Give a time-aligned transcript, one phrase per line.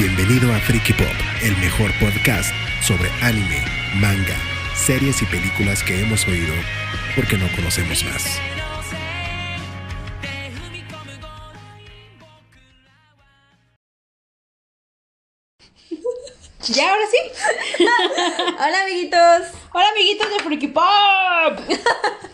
[0.00, 3.62] Bienvenido a Freaky Pop, el mejor podcast sobre anime,
[3.96, 4.34] manga,
[4.74, 6.54] series y películas que hemos oído
[7.14, 8.40] porque no conocemos más.
[16.66, 17.84] ¿Ya, ahora sí?
[18.58, 19.48] Hola amiguitos.
[19.74, 21.58] Hola, amiguitos de Freaky Pop.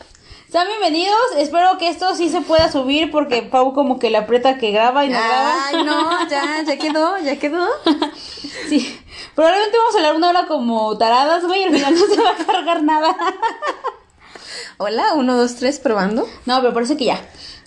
[0.57, 1.21] Sean bienvenidos.
[1.37, 5.05] Espero que esto sí se pueda subir porque Pau como que le aprieta que graba
[5.05, 5.67] y no graba.
[5.67, 7.69] Ay, no, ya, ya quedó, ya quedó.
[8.67, 8.99] Sí.
[9.35, 12.31] Probablemente vamos a hablar una hora como taradas, güey, y al final no se va
[12.31, 13.15] a cargar nada.
[14.79, 16.27] Hola, uno, dos, tres, probando.
[16.47, 17.21] No, pero parece que ya.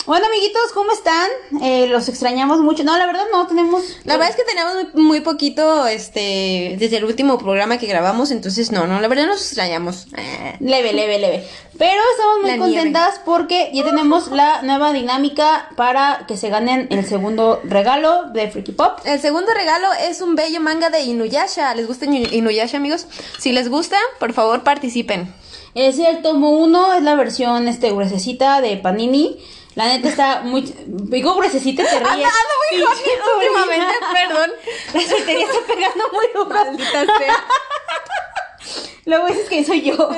[0.09, 1.30] Bueno, amiguitos, ¿cómo están?
[1.62, 2.84] Eh, los extrañamos mucho.
[2.84, 3.84] No, la verdad no, tenemos...
[4.05, 8.31] La verdad es que teníamos muy, muy poquito, este, desde el último programa que grabamos,
[8.31, 10.08] entonces no, no, la verdad nos extrañamos.
[10.17, 10.55] Eh.
[10.62, 11.48] Leve, leve, leve.
[11.77, 16.88] Pero estamos muy La contentas porque ya tenemos la nueva dinámica para que se ganen
[16.89, 19.02] el segundo regalo de Freaky Pop.
[19.05, 21.75] El segundo regalo es un bello manga de Inuyasha.
[21.75, 23.06] ¿Les gusta Inu- Inuyasha, amigos?
[23.38, 25.31] Si les gusta, por favor participen.
[25.75, 29.38] Es el tomo 1, es la versión este gruesecita de Panini.
[29.75, 30.73] La neta está muy...
[30.88, 32.09] Digo gruesecita, te ríes.
[32.09, 32.25] Ando,
[32.72, 33.23] muy sobrina.
[33.38, 34.52] últimamente, perdón.
[34.94, 36.50] La soltería está pegando muy duro.
[36.50, 37.45] Maldita sea.
[39.06, 40.09] Luego dices que soy yo.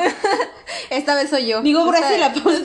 [0.90, 1.62] Esta vez soy yo.
[1.62, 2.60] Digo gruesa la pausa.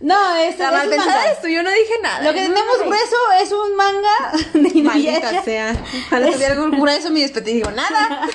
[0.00, 2.22] No, es, La es eres tú, yo no dije nada.
[2.22, 5.42] Lo que tenemos grueso es un manga de Inuyasha.
[5.42, 5.76] sea.
[6.06, 7.54] Ojalá tuviera algo grueso mi despedida.
[7.54, 8.26] Digo, nada.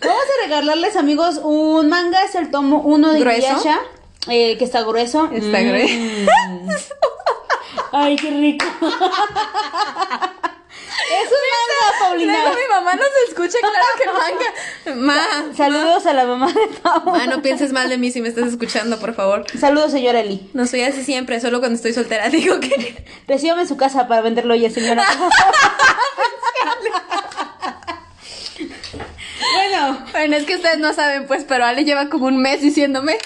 [0.00, 2.24] Vamos a regalarles, amigos, un manga.
[2.24, 3.20] Es el tomo 1 de.
[3.20, 3.80] Inuyasha.
[4.26, 5.30] Eh, que está grueso.
[5.32, 5.68] Está Mm.
[5.68, 6.94] grueso.
[7.92, 8.66] Ay, qué rico.
[8.80, 8.82] es
[11.28, 12.34] un manga, Paulina.
[12.50, 14.54] Mi mamá no se escucha, claro que manga.
[15.06, 17.02] Ma, Saludos a la mamá de Pau.
[17.06, 19.44] ma, no pienses mal de mí si me estás escuchando, por favor.
[19.58, 20.50] Saludos, señora Eli.
[20.52, 23.04] No soy así siempre, solo cuando estoy soltera digo que...
[23.26, 25.04] Recíbame en su casa para venderlo ya, señora.
[29.54, 33.18] bueno, Bueno, es que ustedes no saben, pues, pero Ale lleva como un mes diciéndome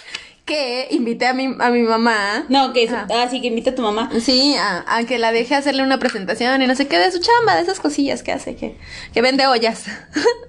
[0.52, 2.44] que invité a mi, a mi mamá.
[2.48, 3.06] no, que Ah.
[3.10, 4.10] ah, sí, que invita a tu mamá.
[4.20, 7.20] Sí, a, a que la deje hacerle una presentación y no sé qué de su
[7.20, 8.76] chamba, de esas cosillas que hace, que,
[9.14, 9.84] que vende ollas.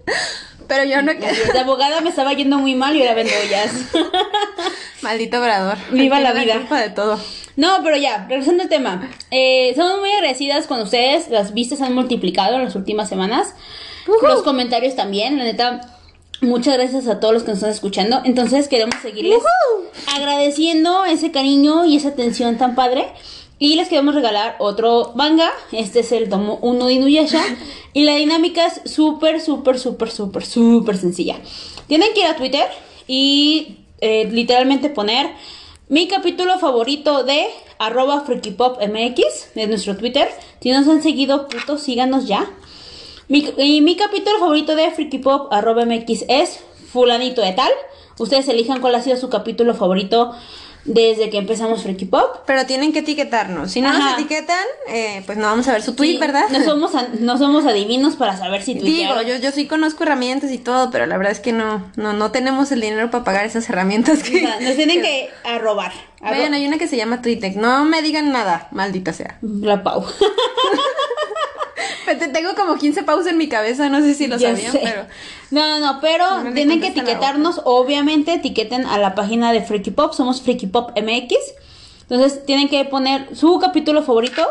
[0.67, 1.13] Pero yo no...
[1.13, 3.71] De abogada me estaba yendo muy mal y ahora vendo ollas.
[5.01, 5.77] Maldito obrador.
[5.91, 6.55] Viva la vida.
[6.59, 7.19] culpa de todo.
[7.55, 9.09] No, pero ya, regresando al tema.
[9.29, 11.29] Eh, somos muy agradecidas con ustedes.
[11.29, 13.53] Las vistas han multiplicado en las últimas semanas.
[14.21, 15.37] Los comentarios también.
[15.37, 15.92] La neta,
[16.43, 18.21] muchas gracias a todos los que nos están escuchando.
[18.23, 19.41] Entonces queremos seguirles
[20.15, 23.07] agradeciendo ese cariño y esa atención tan padre.
[23.59, 25.51] Y les queremos regalar otro manga.
[25.71, 27.41] Este es el tomo 1 de Inuyasha.
[27.93, 31.37] y la dinámica es súper, súper, súper, súper, súper sencilla.
[31.87, 32.65] Tienen que ir a Twitter
[33.07, 35.31] y eh, literalmente poner
[35.89, 37.45] mi capítulo favorito de
[37.77, 40.29] arroba freakypopmx de nuestro Twitter.
[40.59, 42.49] Si nos han seguido, putos, síganos ya.
[43.33, 46.59] Mi, y mi capítulo favorito de Freaky Pop arroba MX es
[46.91, 47.71] fulanito de tal.
[48.19, 50.33] Ustedes elijan cuál ha sido su capítulo favorito
[50.85, 52.41] desde que empezamos Freaky Pop.
[52.45, 53.71] Pero tienen que etiquetarnos.
[53.71, 53.97] Si no Ajá.
[54.11, 56.43] nos etiquetan, eh, pues no vamos a ver su tweet, Sí, ¿verdad?
[56.51, 59.25] No somos, a- no somos adivinos para saber si Digo, tuitearon.
[59.25, 62.29] yo, yo sí conozco herramientas y todo, pero la verdad es que no, no, no
[62.31, 64.41] tenemos el dinero para pagar esas herramientas O que...
[64.41, 65.91] sea, nos tienen que arrobar.
[66.21, 67.55] Arro- Bueno, hay una que se llama TweetDeck.
[67.55, 69.39] No me digan nada, maldita sea.
[69.41, 70.05] La Pau.
[72.15, 74.81] Te- Tengo como 15 pausas en mi cabeza, no sé si lo Ya sabían, sé.
[74.83, 75.05] pero...
[75.51, 77.61] No, no, no, pero No tienen que etiquetarnos.
[77.65, 80.13] Obviamente, etiqueten a la página de Freaky Pop.
[80.13, 81.35] Somos Freaky Pop MX.
[82.09, 84.45] Entonces, tienen que poner su capítulo favorito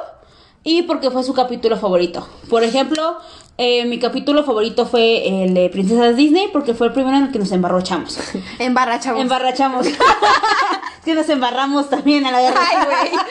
[0.64, 2.28] y por qué fue su capítulo favorito.
[2.48, 3.16] Por ejemplo,
[3.58, 7.32] eh, mi capítulo favorito fue el de Princesas Disney porque fue el primero en el
[7.32, 8.18] que nos embarrochamos.
[8.60, 9.20] Embarrachamos.
[9.20, 9.86] Embarrachamos.
[11.04, 12.60] que nos embarramos también a la guerra.
[12.70, 13.22] Ay, güey.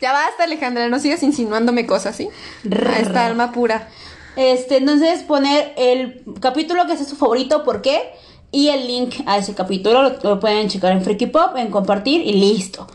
[0.00, 2.28] ya basta, Alejandra, no sigas insinuándome cosas, ¿sí?
[2.70, 3.88] A esta alma pura.
[4.36, 8.12] Este, entonces poner el capítulo que sea su favorito, por qué,
[8.52, 12.20] y el link a ese capítulo lo, lo pueden checar en Freaky Pop, en compartir
[12.26, 12.86] y listo.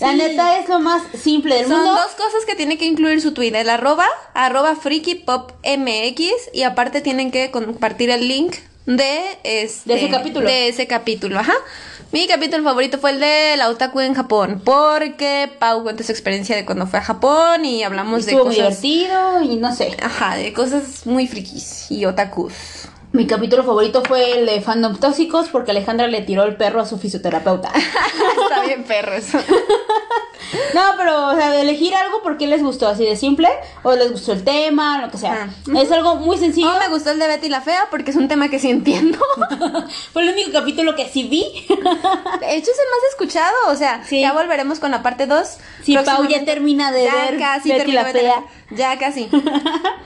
[0.00, 1.92] La neta es lo más simple del Son mundo.
[1.92, 6.22] dos cosas que tiene que incluir su tweet, el arroba, arroba freakypopmx
[6.54, 8.56] y aparte tienen que compartir el link
[8.96, 10.48] de este, De ese capítulo.
[10.48, 11.54] De ese capítulo, ajá.
[12.12, 16.56] Mi capítulo favorito fue el de la otaku en Japón, porque Pau cuenta su experiencia
[16.56, 18.56] de cuando fue a Japón y hablamos de cosas...
[18.56, 19.96] divertido y no sé.
[20.02, 22.52] Ajá, de cosas muy frikis y otakus.
[23.12, 26.86] Mi capítulo favorito fue el de Fandom Tóxicos porque Alejandra le tiró el perro a
[26.86, 27.72] su fisioterapeuta.
[28.42, 29.38] Está bien perro eso.
[30.74, 33.48] No, pero, o sea, de elegir algo porque les gustó, así de simple,
[33.84, 35.48] o les gustó el tema, lo que sea.
[35.48, 35.78] Ah.
[35.80, 36.72] Es algo muy sencillo.
[36.72, 39.18] No me gustó el de Betty la Fea porque es un tema que sí entiendo.
[40.12, 41.44] Fue el único capítulo que sí vi.
[41.68, 43.54] De hecho, es el más escuchado.
[43.68, 44.20] O sea, Sí.
[44.20, 45.58] ya volveremos con la parte 2.
[45.84, 48.44] Si Pau ya termina de ya ver casi Betty la de Fea.
[48.70, 49.28] Ya casi.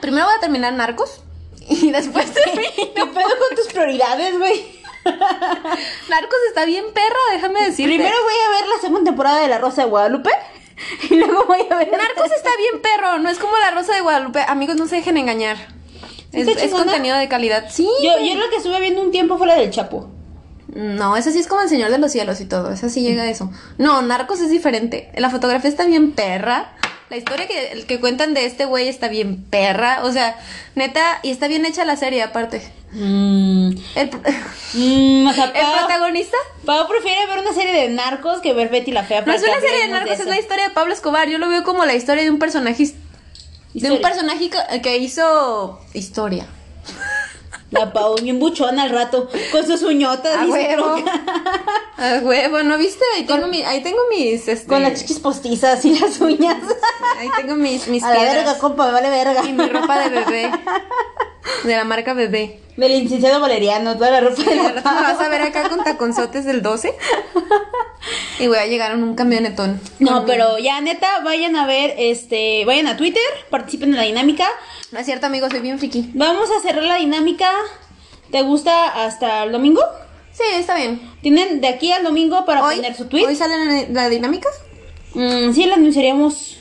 [0.01, 1.21] Primero voy a terminar Narcos.
[1.69, 2.31] Y después.
[2.75, 4.65] ¿Qué pedo con tus prioridades, güey?
[5.05, 7.95] Narcos está bien perra, déjame decirte.
[7.95, 10.31] Primero voy a ver la segunda temporada de La Rosa de Guadalupe.
[11.09, 11.91] Y luego voy a ver.
[11.91, 14.41] Narcos está bien perro, no es como la Rosa de Guadalupe.
[14.47, 15.57] Amigos, no se dejen engañar.
[16.31, 17.67] Es, contenido de calidad.
[17.69, 17.87] Sí.
[18.03, 20.09] Yo, yo lo que estuve viendo un tiempo fue la del Chapo.
[20.67, 22.71] No, esa sí es como el Señor de los Cielos y todo.
[22.71, 23.49] Esa sí llega a eso.
[23.77, 25.11] No, Narcos es diferente.
[25.15, 26.73] La fotografía está bien perra.
[27.09, 29.99] La historia que, que cuentan de este güey está bien perra.
[30.03, 30.37] O sea,
[30.73, 32.61] neta, y está bien hecha la serie aparte.
[32.91, 33.71] Mmm.
[33.95, 38.69] El, o sea, el Pau, protagonista Pau prefiere ver una serie de narcos que ver
[38.69, 39.21] Betty la Fea.
[39.21, 41.29] no es una serie de narcos, es la historia de Pablo Escobar.
[41.29, 42.85] Yo lo veo como la historia de un personaje.
[42.85, 42.91] De
[43.89, 44.01] un Historia.
[44.01, 44.49] personaje
[44.81, 46.45] que hizo historia.
[47.71, 50.37] La Pau, bien buchona al rato, con sus uñotas.
[50.37, 50.95] A huevo.
[51.97, 53.03] A huevo, ¿no viste?
[53.15, 54.47] Ahí tengo, mi, ahí tengo mis.
[54.47, 56.57] Este, Con las chichis postizas y las uñas.
[57.17, 59.43] Ahí tengo mis, mis A la verga, compa, me vale verga.
[59.45, 60.51] Y mi ropa de bebé.
[61.63, 62.59] De la marca bebé.
[62.77, 66.45] Del licenciado Valeriano, toda la ropa de la me vas a ver acá con taconzotes
[66.45, 66.93] del 12.
[68.39, 69.79] Y voy a llegar en un camionetón.
[69.99, 74.45] No, pero ya neta, vayan a ver, este, vayan a Twitter, participen en la dinámica.
[74.91, 76.11] No es cierto, amigo, soy bien friki.
[76.13, 77.49] Vamos a cerrar la dinámica.
[78.31, 79.81] ¿Te gusta hasta el domingo?
[80.33, 80.99] Sí, está bien.
[81.21, 83.25] Tienen de aquí al domingo para Hoy, poner su tweet.
[83.25, 84.49] ¿Hoy sale la, la dinámica?
[85.13, 86.57] Mm, sí, la anunciaríamos.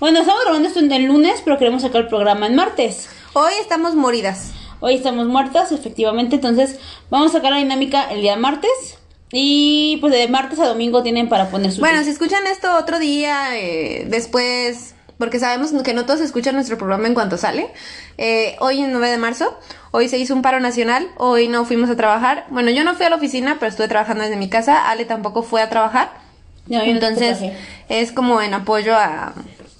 [0.00, 3.08] Bueno, estamos grabando esto en el lunes, pero queremos sacar el programa en martes.
[3.34, 4.52] Hoy estamos moridas.
[4.80, 8.98] Hoy estamos muertas, efectivamente, entonces vamos a sacar la dinámica el día martes.
[9.32, 12.98] Y pues de martes a domingo tienen para poner su Bueno, si escuchan esto otro
[12.98, 17.70] día, eh, después, porque sabemos que no todos escuchan nuestro programa en cuanto sale.
[18.18, 19.58] eh, hoy, el 9 de marzo,
[19.92, 22.44] hoy se hizo un paro nacional, hoy no fuimos a trabajar.
[22.50, 24.90] Bueno, yo no fui a la oficina, pero estuve trabajando desde mi casa.
[24.90, 26.12] Ale tampoco fue a trabajar.
[26.66, 27.38] No, no Entonces,
[27.88, 29.32] es como en apoyo a...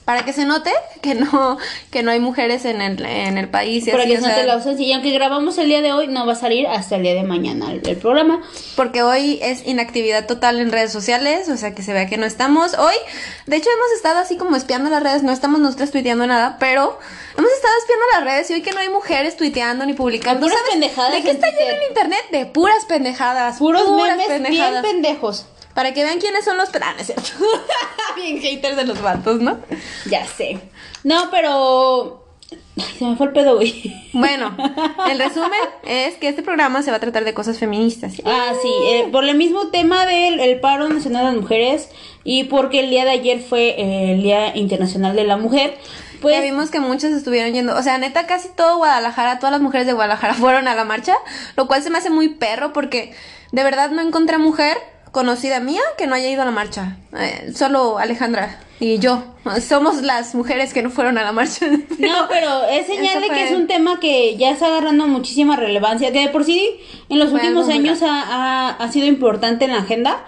[0.04, 0.70] Para que se note
[1.00, 1.58] que no,
[1.90, 3.86] que no hay mujeres en el, en el país.
[3.86, 4.84] y Para así, que se note sea, la ausencia.
[4.84, 7.22] Y aunque grabamos el día de hoy, no va a salir hasta el día de
[7.22, 8.42] mañana el, el programa.
[8.74, 12.26] Porque hoy es inactividad total en redes sociales, o sea que se vea que no
[12.26, 12.74] estamos.
[12.74, 12.94] Hoy,
[13.46, 16.98] de hecho, hemos estado así como espiando las redes, no estamos nosotros tuiteando nada, pero
[17.38, 20.40] hemos estado espiando las redes y hoy que no hay mujeres tuiteando ni publicando.
[20.40, 22.22] Puras ¿sabes pendejadas ¿De qué está lleno el internet?
[22.30, 23.58] De puras pendejadas.
[23.58, 25.46] Puros puras memes bien pendejos.
[25.74, 26.68] Para que vean quiénes son los...
[26.80, 27.30] Ah, no es cierto.
[28.16, 29.58] bien haters de los vatos, ¿no?
[30.06, 30.58] Ya sé.
[31.04, 32.26] No, pero...
[32.76, 33.94] Ay, se me fue el pedo, güey.
[34.12, 34.56] Bueno,
[35.10, 38.14] el resumen es que este programa se va a tratar de cosas feministas.
[38.24, 41.88] Ah, sí, eh, por el mismo tema del el paro nacional de las mujeres
[42.24, 45.76] y porque el día de ayer fue eh, el Día Internacional de la Mujer,
[46.20, 49.60] pues ya vimos que muchos estuvieron yendo, o sea, neta, casi todo Guadalajara, todas las
[49.60, 51.16] mujeres de Guadalajara fueron a la marcha,
[51.56, 53.12] lo cual se me hace muy perro porque
[53.50, 54.78] de verdad no encontré mujer
[55.12, 56.96] conocida mía que no haya ido a la marcha.
[57.16, 59.22] Eh, solo Alejandra y yo
[59.60, 61.66] somos las mujeres que no fueron a la marcha.
[61.98, 66.10] No, pero es señal de que es un tema que ya está agarrando muchísima relevancia,
[66.12, 69.78] que de por sí en los últimos años ha, ha- ha sido importante en la
[69.78, 70.24] agenda,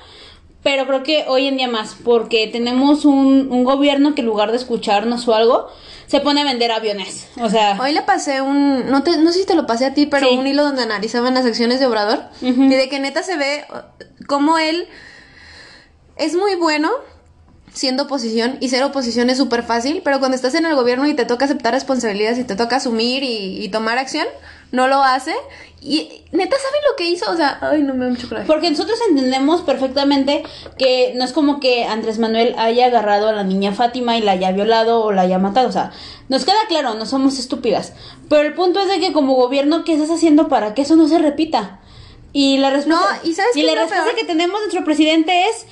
[0.65, 4.51] pero creo que hoy en día más, porque tenemos un, un gobierno que en lugar
[4.51, 5.69] de escucharnos o algo,
[6.09, 7.29] se pone a vender aviones.
[7.41, 9.95] O sea, Hoy le pasé un, no, te, no sé si te lo pasé a
[9.95, 10.35] ti, pero Sí.
[10.37, 14.25] un hilo donde analizaban las acciones de Obrador y de que neta se ve uh,
[14.27, 14.89] como él
[16.17, 16.91] es muy bueno
[17.73, 21.15] siendo oposición y ser oposición es súper fácil, pero cuando estás en el gobierno y
[21.15, 24.27] te toca aceptar responsabilidades y te toca asumir y, y tomar acción,
[24.73, 25.35] no lo hace
[25.81, 28.47] y neta sabe lo que hizo, o sea, ay, no me da mucho coraje.
[28.47, 30.43] Porque nosotros entendemos perfectamente
[30.79, 34.33] que no es como que Andrés Manuel haya agarrado a la niña Fátima y la
[34.33, 35.69] haya violado o la haya matado.
[35.69, 35.93] O sea,
[36.31, 37.93] nos queda claro, no somos estúpidas.
[38.31, 41.07] Pero el punto es de que como gobierno, ¿qué estás haciendo para que eso no
[41.07, 41.81] se repita?
[42.33, 44.17] Y la respuesta, No, ¿y sabes la respuesta peor?
[44.17, 45.67] que tenemos nuestro presidente es,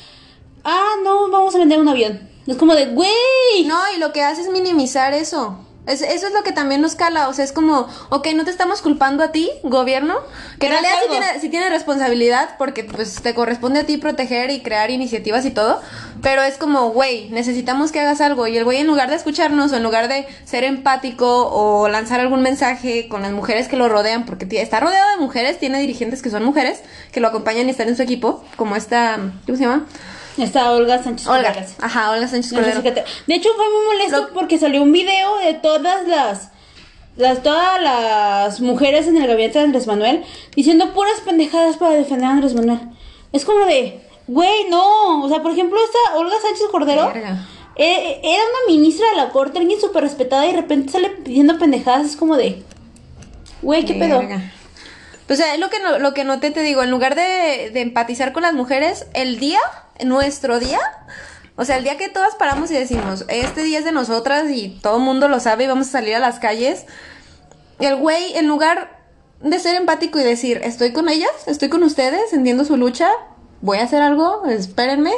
[0.63, 2.29] ah, no, vamos a vender un avión.
[2.47, 3.65] Es como de, güey.
[3.67, 5.59] No, y lo que hace es minimizar eso.
[5.85, 8.53] Es- eso es lo que también nos cala, o sea, es como, ok, no te
[8.53, 10.15] estamos culpando a ti, gobierno,
[10.61, 14.51] que en realidad sí tiene, sí tiene responsabilidad porque pues te corresponde a ti proteger
[14.53, 15.81] y crear iniciativas y todo,
[16.23, 19.73] pero es como, güey, necesitamos que hagas algo y el güey en lugar de escucharnos
[19.73, 23.89] o en lugar de ser empático o lanzar algún mensaje con las mujeres que lo
[23.89, 27.71] rodean, porque está rodeado de mujeres, tiene dirigentes que son mujeres, que lo acompañan y
[27.71, 29.87] están en su equipo, como esta, ¿cómo se llama?
[30.39, 31.53] Está Olga Sánchez Olga.
[31.81, 32.83] Ajá, Olga Sánchez Cordero.
[33.27, 36.49] De hecho, fue muy molesto Lo- porque salió un video de todas las
[37.17, 40.25] las, todas las mujeres en el gabinete de Andrés Manuel
[40.57, 42.81] diciendo puras pendejadas para defender a Andrés Manuel.
[43.33, 45.23] Es como de, güey, no.
[45.23, 47.47] O sea, por ejemplo, esta Olga Sánchez Cordero Verga.
[47.77, 51.59] eh, era una ministra de la corte, alguien súper respetada y de repente sale pidiendo
[51.59, 52.07] pendejadas.
[52.07, 52.63] Es como de,
[53.61, 54.21] güey, ¿qué pedo?
[55.33, 57.81] O sea, es lo que, no- lo que noté, te digo, en lugar de, de
[57.81, 59.61] empatizar con las mujeres, el día,
[60.05, 60.81] nuestro día,
[61.57, 64.79] o sea, el día que todas paramos y decimos, este día es de nosotras y
[64.83, 66.87] todo el mundo lo sabe y vamos a salir a las calles,
[67.79, 69.01] el güey, en lugar
[69.41, 73.11] de ser empático y decir, estoy con ellas, estoy con ustedes, entiendo su lucha,
[73.61, 75.13] voy a hacer algo, espérenme.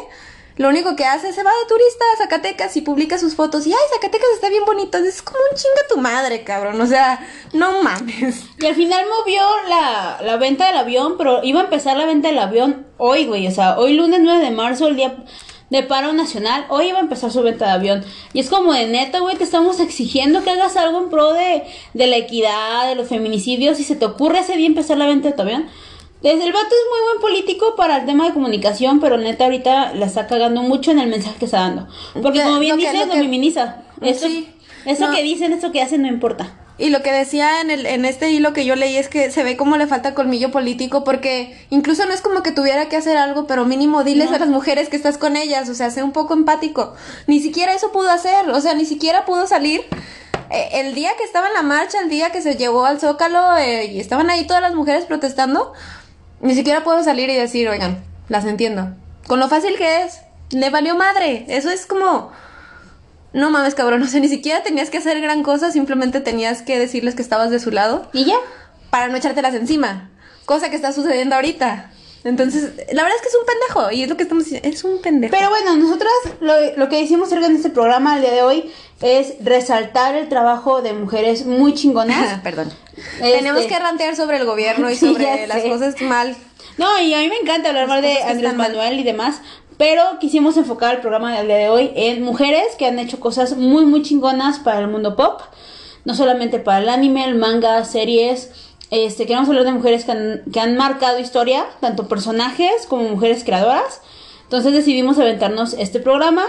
[0.56, 3.66] Lo único que hace es se va de turista a Zacatecas y publica sus fotos
[3.66, 4.98] y ay, Zacatecas está bien bonito.
[4.98, 6.80] Es como un chinga tu madre, cabrón.
[6.80, 8.44] O sea, no mames.
[8.60, 12.28] Y al final movió la, la venta del avión, pero iba a empezar la venta
[12.28, 13.48] del avión hoy, güey.
[13.48, 15.24] O sea, hoy lunes 9 de marzo, el día
[15.70, 18.04] de paro nacional, hoy iba a empezar su venta de avión.
[18.32, 21.64] Y es como de neta, güey, te estamos exigiendo que hagas algo en pro de,
[21.94, 25.30] de la equidad, de los feminicidios, y se te ocurre ese día empezar la venta
[25.30, 25.66] de tu avión.
[26.24, 29.92] Desde el vato es muy buen político para el tema de comunicación, pero neta ahorita
[29.94, 31.86] la está cagando mucho en el mensaje que está dando.
[32.22, 33.76] Porque como bien lo que- lo que- minimiza.
[34.00, 34.48] Eso, Sí.
[34.86, 35.14] eso No.
[35.14, 36.58] que dicen, eso que hacen, no importa.
[36.78, 39.44] Y lo que decía en, el, en este hilo que yo leí es que se
[39.44, 43.16] ve como le falta colmillo político porque incluso no es como que tuviera que hacer
[43.18, 44.36] algo, pero mínimo diles No.
[44.36, 46.94] a las mujeres que estás con ellas, o sea, sé un poco empático.
[47.28, 49.82] Ni siquiera eso pudo hacer, o sea, ni siquiera pudo salir.
[50.50, 53.56] Eh, el día que estaba en la marcha, el día que se llevó al Zócalo
[53.58, 55.72] eh, y estaban ahí todas las mujeres protestando,
[56.44, 58.94] ni siquiera puedo salir y decir, oigan, las entiendo.
[59.26, 60.20] Con lo fácil que es,
[60.50, 61.46] le valió madre.
[61.48, 62.30] Eso es como...
[63.32, 66.78] No mames, cabrón, o sea, ni siquiera tenías que hacer gran cosa, simplemente tenías que
[66.78, 68.36] decirles que estabas de su lado ¿Y ya?
[68.90, 70.10] para no echártelas encima.
[70.44, 71.90] Cosa que está sucediendo ahorita.
[72.24, 74.82] Entonces, la verdad es que es un pendejo y es lo que estamos diciendo, es
[74.82, 75.30] un pendejo.
[75.36, 78.72] Pero bueno, nosotras lo, lo que hicimos cerca en este programa el día de hoy
[79.02, 82.40] es resaltar el trabajo de mujeres muy chingonas.
[82.42, 82.72] Perdón.
[83.20, 85.68] Este- Tenemos que rantear sobre el gobierno y sobre las sé.
[85.68, 86.34] cosas mal.
[86.78, 88.68] No, y a mí me encanta hablar Las más de Andrés mal.
[88.72, 89.40] Manuel y demás,
[89.76, 93.56] pero quisimos enfocar el programa del día de hoy en mujeres que han hecho cosas
[93.56, 95.42] muy, muy chingonas para el mundo pop,
[96.06, 98.50] no solamente para el anime, el manga, series.
[98.90, 103.42] Este, queremos hablar de mujeres que han, que han marcado historia, tanto personajes como mujeres
[103.44, 104.00] creadoras.
[104.42, 106.44] Entonces decidimos aventarnos este programa,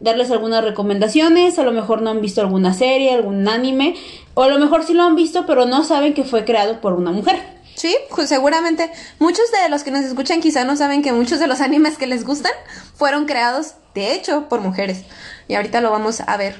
[0.00, 3.96] darles algunas recomendaciones, a lo mejor no han visto alguna serie, algún anime,
[4.34, 6.92] o a lo mejor sí lo han visto, pero no saben que fue creado por
[6.92, 7.42] una mujer.
[7.74, 11.46] Sí, ju- seguramente muchos de los que nos escuchan quizá no saben que muchos de
[11.46, 12.52] los animes que les gustan
[12.94, 15.02] fueron creados, de hecho, por mujeres.
[15.48, 16.54] Y ahorita lo vamos a ver.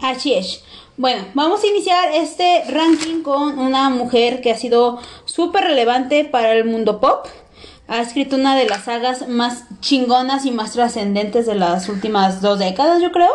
[0.00, 0.62] Así es.
[0.98, 6.52] Bueno, vamos a iniciar este ranking con una mujer que ha sido súper relevante para
[6.52, 7.26] el mundo pop.
[7.86, 12.58] Ha escrito una de las sagas más chingonas y más trascendentes de las últimas dos
[12.58, 13.30] décadas, yo creo.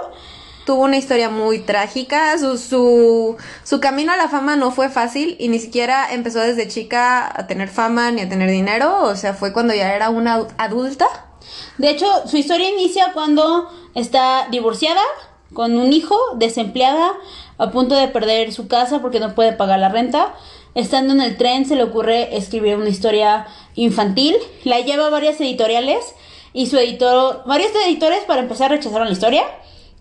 [0.65, 5.37] Tuvo una historia muy trágica, su, su, su camino a la fama no fue fácil
[5.39, 9.33] y ni siquiera empezó desde chica a tener fama ni a tener dinero, o sea,
[9.33, 11.07] fue cuando ya era una adu- adulta.
[11.77, 15.01] De hecho, su historia inicia cuando está divorciada,
[15.53, 17.11] con un hijo, desempleada,
[17.57, 20.33] a punto de perder su casa porque no puede pagar la renta.
[20.75, 25.39] Estando en el tren se le ocurre escribir una historia infantil, la lleva a varias
[25.39, 26.15] editoriales
[26.51, 29.43] y su editor, varios editores para empezar rechazaron la historia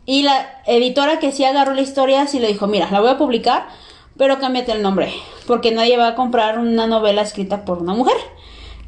[0.07, 3.19] y la editora que sí agarró la historia sí le dijo, mira, la voy a
[3.19, 3.69] publicar,
[4.17, 5.13] pero cámbiate el nombre,
[5.47, 8.17] porque nadie va a comprar una novela escrita por una mujer.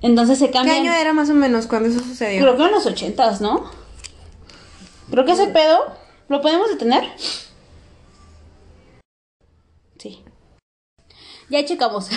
[0.02, 0.74] Entonces se ¿Qué cambia.
[0.74, 2.42] año era más o menos cuando eso sucedió?
[2.42, 3.70] Creo que en los ochentas, ¿no?
[5.10, 5.78] Creo que ese pedo
[6.28, 7.04] lo podemos detener.
[9.98, 10.22] Sí.
[11.50, 12.08] Ya checamos.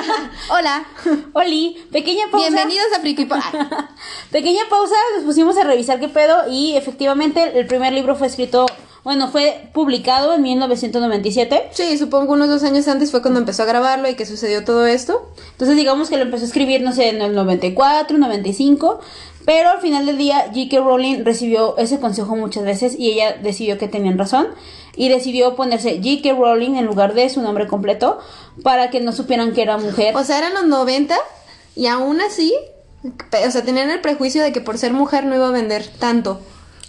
[0.50, 0.86] Hola,
[1.34, 2.48] Oli, pequeña pausa.
[2.48, 3.26] bienvenidos a Friki
[4.30, 8.66] Pequeña pausa, nos pusimos a revisar qué pedo y efectivamente el primer libro fue escrito,
[9.04, 11.68] bueno, fue publicado en 1997.
[11.72, 14.86] Sí, supongo unos dos años antes fue cuando empezó a grabarlo y que sucedió todo
[14.86, 15.30] esto.
[15.52, 19.00] Entonces digamos que lo empezó a escribir, no sé, en el 94, 95,
[19.44, 20.78] pero al final del día J.K.
[20.78, 24.48] Rowling recibió ese consejo muchas veces y ella decidió que tenían razón
[24.96, 26.34] y decidió ponerse J.K.
[26.34, 28.18] Rowling en lugar de su nombre completo
[28.62, 30.16] para que no supieran que era mujer.
[30.16, 31.16] O sea, eran los 90
[31.76, 32.54] y aún así,
[33.04, 36.40] o sea, tenían el prejuicio de que por ser mujer no iba a vender tanto.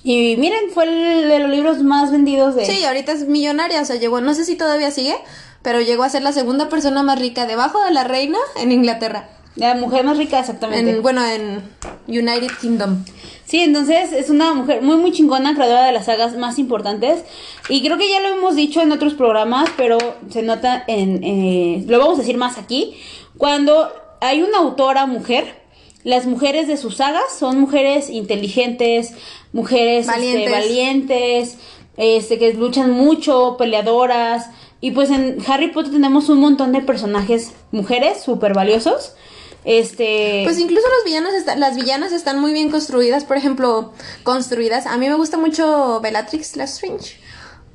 [0.03, 2.65] Y miren, fue el de los libros más vendidos de...
[2.65, 5.15] Sí, ahorita es millonaria, o sea, llegó, no sé si todavía sigue,
[5.61, 9.29] pero llegó a ser la segunda persona más rica debajo de la reina en Inglaterra.
[9.55, 10.91] La mujer más rica, exactamente.
[10.91, 11.61] En, bueno, en
[12.07, 13.03] United Kingdom.
[13.51, 17.25] Sí, entonces es una mujer muy muy chingona, creadora de las sagas más importantes.
[17.67, 19.97] Y creo que ya lo hemos dicho en otros programas, pero
[20.29, 21.21] se nota en...
[21.21, 22.95] eh, lo vamos a decir más aquí.
[23.37, 23.91] Cuando
[24.21, 25.53] hay una autora mujer,
[26.05, 29.15] las mujeres de sus sagas son mujeres inteligentes,
[29.51, 30.51] mujeres este, Valientes.
[30.51, 31.57] valientes,
[31.97, 34.49] este, que luchan mucho, peleadoras,
[34.81, 39.13] Y pues en Harry Potter tenemos un montón de personajes mujeres súper valiosos.
[39.63, 40.41] Este.
[40.43, 44.87] Pues incluso los villanos las villanas están muy bien construidas, por ejemplo, construidas.
[44.87, 47.20] A mí me gusta mucho Bellatrix Lestrange.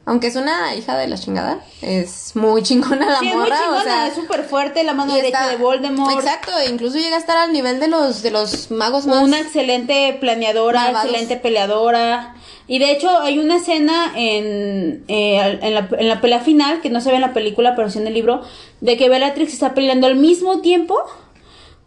[0.08, 3.70] Aunque es una hija de la chingada, es muy chingona la sí, es muy chingona,
[3.78, 6.14] o sea, es súper fuerte, la mano derecha está- de Voldemort.
[6.16, 9.40] Exacto, e incluso llega a estar al nivel de los de los magos más Una
[9.40, 11.06] excelente planeadora, Malvados.
[11.10, 12.36] excelente peleadora.
[12.68, 16.90] Y de hecho hay una escena en, eh, en, la, en la pelea final, que
[16.90, 18.42] no se ve en la película, pero sí en el libro,
[18.80, 20.96] de que Bellatrix está peleando al mismo tiempo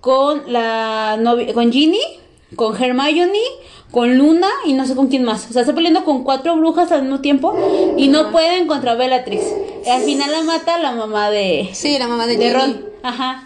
[0.01, 1.99] con la novia, con Ginny,
[2.55, 3.39] con Hermione,
[3.91, 5.47] con Luna y no sé con quién más.
[5.49, 7.55] O sea, está peleando con cuatro brujas al mismo tiempo
[7.97, 9.43] y no pueden contra Bellatrix.
[9.85, 12.53] Y al final la mata la mamá de, Sí, la mamá de.
[12.53, 12.85] Ron.
[13.01, 13.45] Ajá.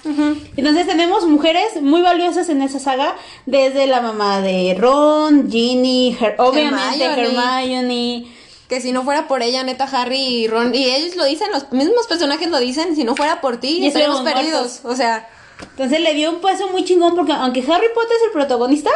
[0.57, 6.35] Entonces tenemos mujeres muy valiosas en esa saga, desde la mamá de Ron, Ginny, Her-
[6.39, 7.21] obviamente Hermione.
[7.67, 8.27] Hermione.
[8.67, 11.71] Que si no fuera por ella, neta, Harry y Ron, y ellos lo dicen, los
[11.71, 14.81] mismos personajes lo dicen, si no fuera por ti, Ya estaríamos perdidos.
[14.81, 14.81] muertos.
[14.85, 15.29] O sea,
[15.61, 18.89] Entonces le dio un peso muy chingón porque aunque Harry Potter es el protagonista,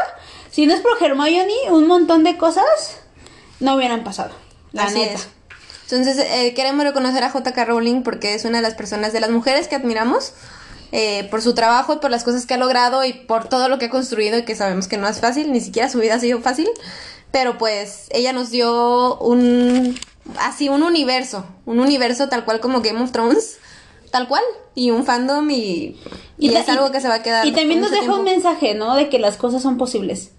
[0.52, 2.66] si no es por Hermione, un montón de cosas
[3.60, 4.32] no hubieran pasado.
[4.72, 5.14] La así neta.
[5.14, 5.28] es.
[5.90, 7.66] Entonces, eh, queremos reconocer a J.K.
[7.66, 10.34] Rowling porque es una de las personas, de las mujeres que admiramos
[10.92, 13.78] eh, por su trabajo y por las cosas que ha logrado y por todo lo
[13.78, 16.20] que ha construido y que sabemos que no es fácil, ni siquiera su vida ha
[16.20, 16.68] sido fácil.
[17.32, 19.98] Pero pues ella nos dio un,
[20.40, 23.58] así, un universo, un universo tal cual como Game of Thrones,
[24.12, 24.44] tal cual,
[24.76, 26.00] y un fandom y,
[26.38, 27.46] y, es algo que se va a quedar.
[27.46, 28.96] Y también nos deja un mensaje, ¿no?
[28.96, 30.32] De que las cosas son posibles.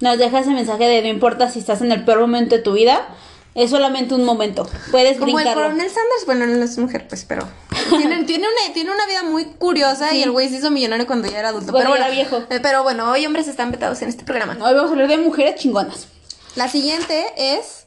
[0.00, 2.72] Nos deja ese mensaje de no importa si estás en el peor momento de tu
[2.74, 3.08] vida,
[3.54, 4.68] es solamente un momento.
[4.90, 7.48] Puedes Como el coronel Sanders, bueno, no es mujer, pues, pero
[7.96, 11.28] tiene, tiene, una, tiene una vida muy curiosa y el güey se hizo millonario cuando
[11.28, 11.72] ya era adulto.
[11.72, 12.36] Pero bueno, viejo.
[12.50, 14.54] eh, Pero bueno, hoy hombres están vetados en este programa.
[14.60, 16.08] Hoy vamos a hablar de mujeres chingonas.
[16.56, 17.86] La siguiente es,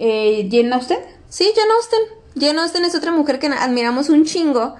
[0.00, 0.98] Eh, Jane Austen.
[1.28, 2.00] sí, Jane Austen.
[2.36, 4.74] Jane Austen es otra mujer que admiramos un chingo.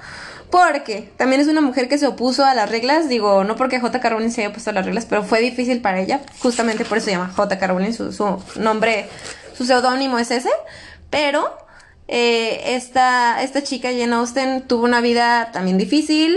[0.54, 4.08] Porque también es una mujer que se opuso a las reglas, digo, no porque J.K.
[4.08, 7.06] Rowling se haya opuesto a las reglas, pero fue difícil para ella, justamente por eso
[7.06, 7.66] se llama J.K.
[7.66, 9.08] Rowling, su, su nombre,
[9.52, 10.50] su seudónimo es ese,
[11.11, 11.58] pero
[12.06, 16.37] eh, esta, esta chica, Jane Austen, tuvo una vida también difícil.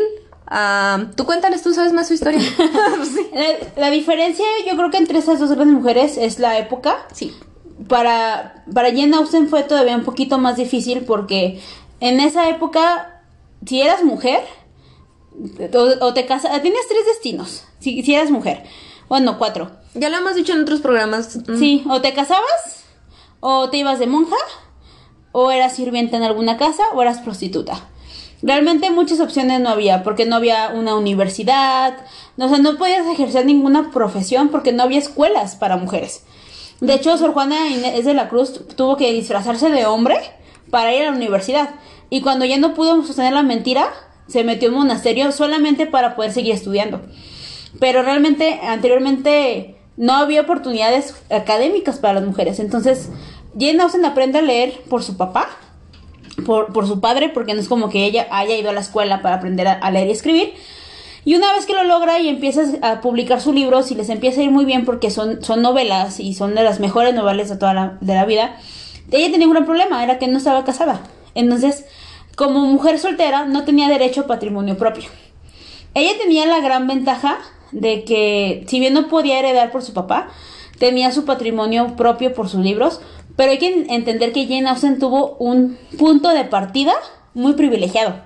[1.15, 2.39] Tú cuéntales, tú sabes más su historia.
[3.03, 3.27] sí.
[3.33, 3.45] La,
[3.75, 7.05] la diferencia, yo creo que entre esas dos grandes mujeres es la época.
[7.13, 7.35] sí.
[7.87, 11.61] Para, para Jane Austen fue todavía un poquito más difícil porque
[11.99, 13.16] en esa época,
[13.67, 14.41] si eras mujer,
[15.73, 18.63] o, o te casas, tenías tres destinos, si, si eras mujer.
[19.09, 19.71] Bueno, cuatro.
[19.93, 21.37] Ya lo hemos dicho en otros programas.
[21.47, 21.57] Mm.
[21.57, 22.85] Sí, o te casabas,
[23.39, 24.35] o te ibas de monja,
[25.31, 27.89] o eras sirvienta en alguna casa, o eras prostituta.
[28.41, 31.97] Realmente muchas opciones no había, porque no había una universidad,
[32.35, 36.23] no, o sea, no podías ejercer ninguna profesión porque no había escuelas para mujeres.
[36.79, 40.17] De hecho, Sor Juana Inés de la Cruz tuvo que disfrazarse de hombre
[40.69, 41.71] para ir a la universidad.
[42.09, 43.89] Y cuando ya no pudo sostener la mentira,
[44.27, 47.01] se metió en un monasterio solamente para poder seguir estudiando.
[47.79, 52.59] Pero realmente, anteriormente, no había oportunidades académicas para las mujeres.
[52.59, 53.09] Entonces,
[53.59, 55.49] Jane Austen aprende a leer por su papá,
[56.45, 59.21] por, por su padre, porque no es como que ella haya ido a la escuela
[59.21, 60.53] para aprender a, leer y escribir.
[61.25, 64.39] Y una vez que lo logra y empiezas a publicar sus libros y les empieza
[64.39, 67.57] a ir muy bien porque son, son novelas y son de las mejores novelas de
[67.57, 68.55] toda la, de la vida,
[69.11, 71.01] ella tenía un gran problema, era que no estaba casada.
[71.35, 71.85] Entonces,
[72.37, 75.09] como mujer soltera, no tenía derecho a patrimonio propio.
[75.95, 77.39] Ella tenía la gran ventaja
[77.71, 80.29] de que, si bien no podía heredar por su papá,
[80.77, 83.01] tenía su patrimonio propio por sus libros,
[83.35, 86.93] pero hay que entender que Jane Austen tuvo un punto de partida
[87.33, 88.21] muy privilegiado.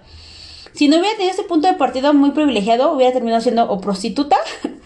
[0.73, 4.35] Si no hubiera tenido ese punto de partida muy privilegiado, hubiera terminado siendo o prostituta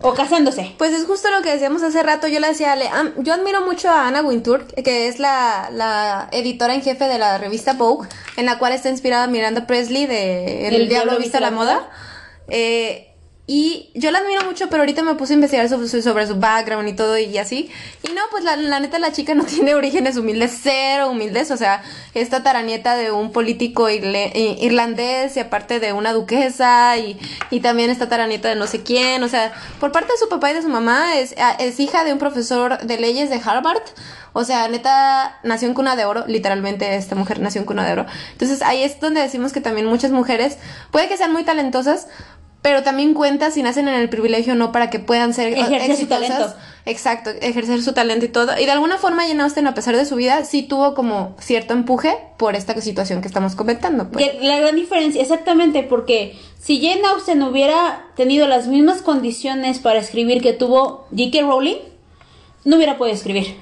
[0.00, 0.74] o casándose.
[0.78, 2.28] Pues es justo lo que decíamos hace rato.
[2.28, 2.76] Yo le decía,
[3.18, 7.38] yo admiro mucho a Anna Wintour, que es la, la editora en jefe de la
[7.38, 11.50] revista Vogue, en la cual está inspirada Miranda Presley de El, Diablo Viste a la
[11.50, 11.90] Moda.
[12.48, 13.07] Eh,
[13.50, 16.92] y yo la admiro mucho, pero ahorita me puse a investigar sobre su, background y
[16.92, 17.70] todo y así.
[18.02, 21.50] Y no, pues la, neta la chica no tiene orígenes humildes, cero humildes.
[21.50, 21.82] O sea,
[22.12, 27.18] es tataranieta de un político irlandés y aparte de una duquesa y,
[27.50, 29.22] y también es tataranieta de no sé quién.
[29.22, 32.12] O sea, por parte de su papá y de su mamá es, es hija de
[32.12, 33.82] un profesor de leyes de Harvard.
[34.34, 37.92] O sea, neta, nació en cuna de oro, literalmente esta mujer nació en cuna de
[37.92, 38.06] oro.
[38.32, 40.58] Entonces ahí es donde decimos que también muchas mujeres,
[40.90, 42.08] puede que sean muy talentosas,
[42.62, 45.60] pero también cuenta si nacen en el privilegio o no para que puedan ser eh,
[45.60, 46.28] Ejercer su exitosas.
[46.28, 46.54] talento.
[46.86, 48.58] Exacto, ejercer su talento y todo.
[48.58, 51.74] Y de alguna forma Jane Austen, a pesar de su vida, sí tuvo como cierto
[51.74, 54.10] empuje por esta situación que estamos comentando.
[54.10, 54.26] pues.
[54.40, 60.40] La gran diferencia, exactamente, porque si Jane Austen hubiera tenido las mismas condiciones para escribir
[60.40, 61.42] que tuvo J.K.
[61.42, 61.76] Rowling,
[62.64, 63.56] no hubiera podido escribir.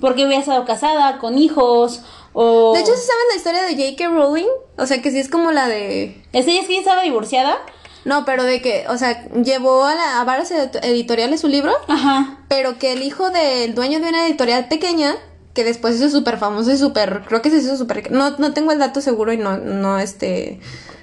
[0.00, 2.72] porque había estado casada, con hijos, o...
[2.74, 4.08] De hecho, ¿sí saben la historia de J.K.
[4.14, 4.46] Rowling?
[4.76, 6.22] O sea, que sí es como la de...
[6.32, 7.56] ¿Es ella es que ella estaba divorciada?
[8.04, 11.72] No, pero de que, o sea, llevó a, la, a varias edit- editoriales su libro,
[11.88, 12.38] Ajá.
[12.48, 15.16] pero que el hijo del dueño de una editorial pequeña,
[15.54, 18.72] que después hizo súper famoso y súper, creo que se hizo súper, no, no tengo
[18.72, 20.60] el dato seguro y no, no, este,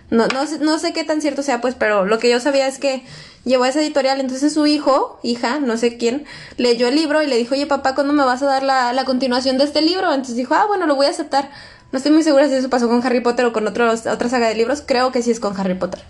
[0.10, 2.68] no, no, sé- no sé qué tan cierto sea, pues, pero lo que yo sabía
[2.68, 3.04] es que
[3.44, 6.26] llevó a esa editorial, entonces su hijo, hija, no sé quién,
[6.58, 9.04] leyó el libro y le dijo, oye papá, ¿cuándo me vas a dar la, la
[9.06, 10.10] continuación de este libro?
[10.12, 11.52] Entonces dijo, ah, bueno, lo voy a aceptar.
[11.92, 14.48] No estoy muy segura si eso pasó con Harry Potter o con otros, otra saga
[14.48, 16.02] de libros, creo que sí es con Harry Potter.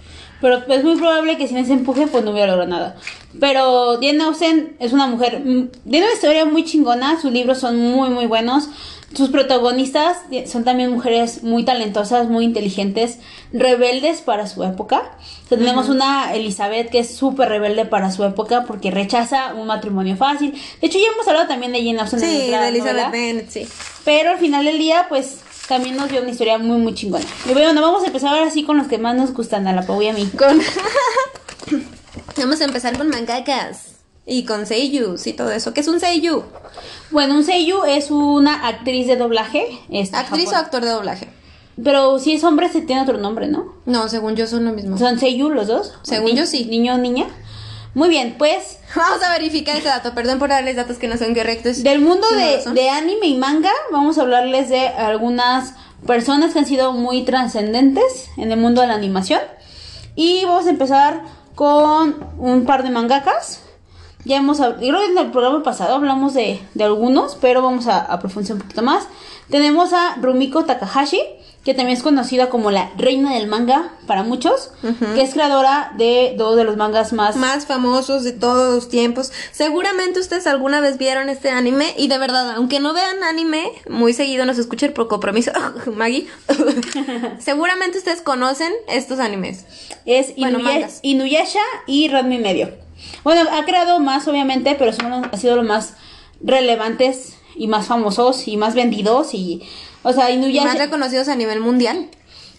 [0.41, 2.95] Pero es muy probable que sin ese empuje pues no hubiera logrado nada.
[3.39, 7.77] Pero Jane Austen es una mujer, mm, tiene una historia muy chingona, sus libros son
[7.77, 8.69] muy muy buenos.
[9.13, 13.19] Sus protagonistas son también mujeres muy talentosas, muy inteligentes,
[13.53, 15.17] rebeldes para su época.
[15.45, 19.67] O sea, tenemos una Elizabeth que es súper rebelde para su época porque rechaza un
[19.67, 20.51] matrimonio fácil.
[20.81, 22.21] De hecho, ya hemos hablado también de Jane Austen.
[22.21, 23.43] en Sí, otra de Elizabeth novela.
[23.47, 23.67] Sí.
[24.03, 27.25] Pero al final del día, pues también nos dio una historia muy, muy chingona.
[27.49, 29.85] Y bueno, vamos a empezar ahora sí con los que más nos gustan, a la
[29.85, 30.29] Pau y a mí.
[30.37, 30.59] Con...
[32.37, 33.95] Vamos a empezar con mangakas.
[34.25, 35.73] Y con seiyus y todo eso.
[35.73, 36.43] ¿Qué es un seiyu?
[37.11, 39.79] Bueno, un seiyu es una actriz de doblaje.
[39.89, 41.29] este, ¿Actriz o actor de doblaje?
[41.83, 43.73] Pero si es hombre, se tiene otro nombre, ¿no?
[43.85, 44.97] No, según yo son lo mismo.
[44.97, 45.93] Son seiyu los dos.
[46.03, 46.65] Según yo, sí.
[46.65, 47.27] Niño o niña.
[47.93, 50.13] Muy bien, pues Vamos a verificar ese dato.
[50.13, 51.83] Perdón por darles datos que no son correctos.
[51.83, 55.73] del mundo Sí, de, de anime y manga, vamos a hablarles de algunas
[56.05, 59.41] personas que han sido muy trascendentes en el mundo de la animación.
[60.15, 61.23] Y vamos a empezar
[61.55, 63.61] con un par de mangakas.
[64.23, 67.99] Ya hemos, creo que en el programa pasado hablamos de, de algunos, pero vamos a,
[67.99, 69.07] a profundizar un poquito más.
[69.49, 71.21] Tenemos a Rumiko Takahashi,
[71.65, 74.69] que también es conocida como la reina del manga para muchos,
[75.15, 77.35] que es creadora de dos de los mangas más...
[77.37, 79.31] Más famosos de todos los tiempos.
[79.51, 81.95] Seguramente ustedes alguna vez vieron este anime.
[81.97, 85.51] Y de verdad, aunque no vean anime, muy seguido nos escuchen por compromiso.
[85.95, 86.27] Maggie.
[87.39, 89.65] Seguramente ustedes conocen estos animes.
[90.05, 90.99] Es Bueno, Inuya- mangas.
[91.01, 92.69] Inuyasha y Ranma y medio.
[93.23, 95.93] Bueno, ha creado más, obviamente, pero son los- ha sido los más
[96.41, 99.63] relevantes y más famosos y más vendidos y...
[100.05, 100.67] O sea, Inuyasha...
[100.67, 102.09] más reconocidos a nivel mundial.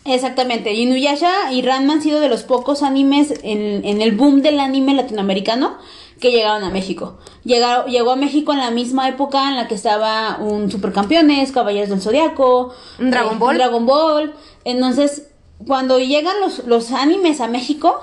[0.05, 4.61] Exactamente, Inuyasha y Ranma han sido de los pocos animes en, en el boom del
[4.61, 5.79] anime latinoamericano
[6.21, 7.19] que llegaron a México.
[7.45, 11.91] Llegaron, llegó a México en la misma época en la que estaba un Supercampeones, Caballeros
[11.91, 13.51] del Zodiaco, Dragon Ball.
[13.51, 14.35] un Dragon Ball.
[14.65, 15.29] Entonces,
[15.67, 18.01] cuando llegan los, los animes a México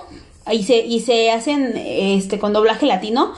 [0.52, 3.34] y se, y se hacen este con doblaje latino,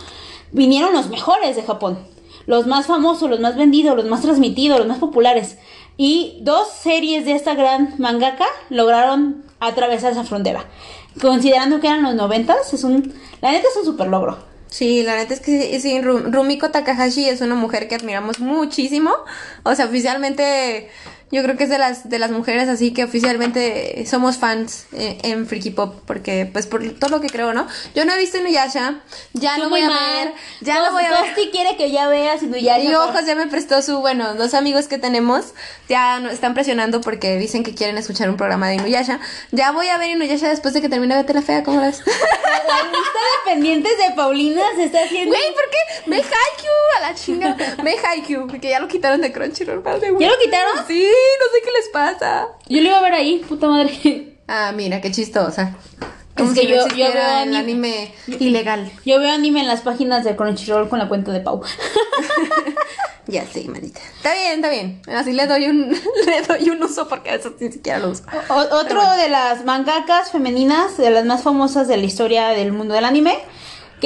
[0.52, 2.00] vinieron los mejores de Japón.
[2.48, 5.58] Los más famosos, los más vendidos, los más transmitidos, los más populares.
[5.98, 10.66] Y dos series de esta gran mangaka lograron atravesar esa frontera.
[11.22, 13.14] Considerando que eran los noventas, es un...
[13.42, 14.38] La neta es un super logro.
[14.68, 18.40] Sí, la neta es que sí, sí, Ru- Rumiko Takahashi es una mujer que admiramos
[18.40, 19.12] muchísimo.
[19.64, 20.90] O sea, oficialmente
[21.32, 25.18] yo creo que es de las de las mujeres así que oficialmente somos fans eh,
[25.24, 27.68] en Freaky Pop porque pues por todo lo que creo, ¿no?
[27.96, 29.02] Yo no he visto Inuyasha,
[29.34, 31.20] ya lo voy muy a ver, ya lo voy a ver.
[31.20, 32.84] Costi quiere que ya veas Inuyasha.
[32.84, 35.54] Y Ojos ya me prestó su, bueno, dos amigos que tenemos
[35.90, 39.20] ya nos están presionando porque dicen que quieren escuchar un programa de Inuyasha.
[39.52, 42.02] Ya voy a ver Inuyasha después de que termine Vete la Fea, ¿cómo ves?
[42.06, 45.36] La lista de pendientes de Paulina se está haciendo...
[45.36, 46.10] Güey, ¿por qué?
[46.10, 47.56] Ve Haikyuu a la chinga.
[47.84, 49.84] Ve Haikyuu, porque ya lo quitaron de Crunchyroll.
[49.84, 50.88] ¿Ya lo quitaron?
[50.88, 51.08] Sí,
[51.40, 52.48] no sé qué les pasa.
[52.68, 54.38] Yo lo iba a ver ahí, puta madre.
[54.48, 55.76] Ah, mira, qué chistosa.
[56.36, 57.24] Es que si yo- yo veo
[57.56, 58.92] anime- ilegal.
[59.06, 61.62] Yo veo anime en las páginas de Crunchyroll con la cuenta de Pau.
[63.28, 64.00] Ya sé, maldita.
[64.18, 65.02] Está bien, está bien.
[65.08, 65.90] Así le doy un,
[66.28, 68.22] le doy un uso porque eso ni siquiera lo uso.
[68.50, 72.94] O- otro de las mangakas femeninas, de las más famosas de la historia del mundo
[72.94, 73.40] del anime,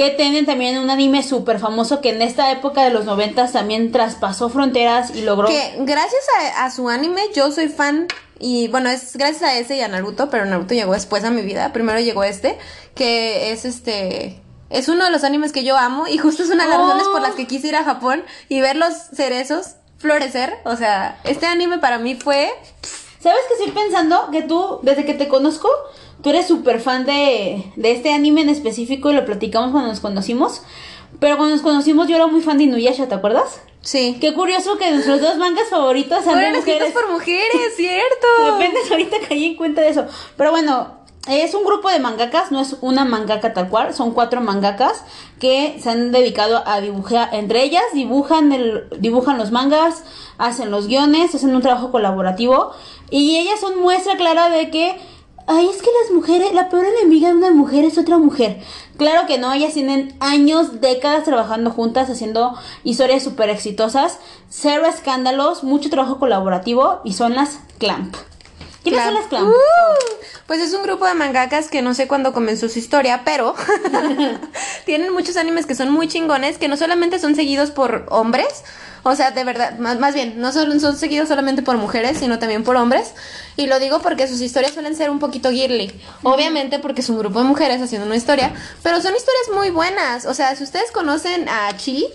[0.00, 3.92] que tienen también un anime súper famoso que en esta época de los noventas también
[3.92, 5.46] traspasó fronteras y logró...
[5.46, 6.22] Que gracias
[6.56, 8.08] a, a su anime yo soy fan
[8.38, 11.42] y bueno, es gracias a ese y a Naruto, pero Naruto llegó después a mi
[11.42, 11.74] vida.
[11.74, 12.56] Primero llegó este,
[12.94, 14.40] que es este...
[14.70, 16.84] Es uno de los animes que yo amo y justo es una de las Oh.
[16.84, 20.60] razones por las que quise ir a Japón y ver los cerezos florecer.
[20.64, 22.50] O sea, este anime para mí fue...
[23.22, 24.30] ¿Sabes que estoy pensando?
[24.32, 25.68] Que tú, desde que te conozco,
[26.22, 30.00] tú eres súper fan de, de este anime en específico y lo platicamos cuando nos
[30.00, 30.62] conocimos.
[31.18, 33.60] Pero cuando nos conocimos yo era muy fan de Inuyasha, ¿te acuerdas?
[33.82, 34.18] Sí.
[34.20, 36.92] Qué curioso que nuestros dos mangas favoritos sean mujeres.
[36.92, 38.26] por mujeres, ¿cierto?
[38.44, 40.06] De repente ahorita caí en cuenta de eso.
[40.36, 44.40] Pero bueno, es un grupo de mangakas, no es una mangaka tal cual, son cuatro
[44.40, 45.04] mangakas
[45.38, 50.04] que se han dedicado a dibujar, entre ellas dibujan, el, dibujan los mangas,
[50.38, 52.72] hacen los guiones, hacen un trabajo colaborativo
[53.10, 54.98] y ellas son muestra clara de que
[55.50, 58.60] ay, es que las mujeres, la peor enemiga de una mujer es otra mujer.
[58.96, 65.64] Claro que no, ellas tienen años, décadas trabajando juntas, haciendo historias súper exitosas, cero escándalos,
[65.64, 68.14] mucho trabajo colaborativo y son las Clamp.
[68.84, 69.48] ¿Quiénes son las Clamp?
[69.48, 69.54] Uh,
[70.46, 73.56] pues es un grupo de mangakas que no sé cuándo comenzó su historia, pero
[74.86, 78.62] tienen muchos animes que son muy chingones, que no solamente son seguidos por hombres,
[79.02, 82.38] o sea, de verdad, más, más bien, no son, son seguidos solamente por mujeres, sino
[82.38, 83.12] también por hombres.
[83.56, 85.92] Y lo digo porque sus historias suelen ser un poquito girly.
[86.22, 90.26] Obviamente porque es un grupo de mujeres haciendo una historia, pero son historias muy buenas.
[90.26, 92.06] O sea, si ustedes conocen a Chi,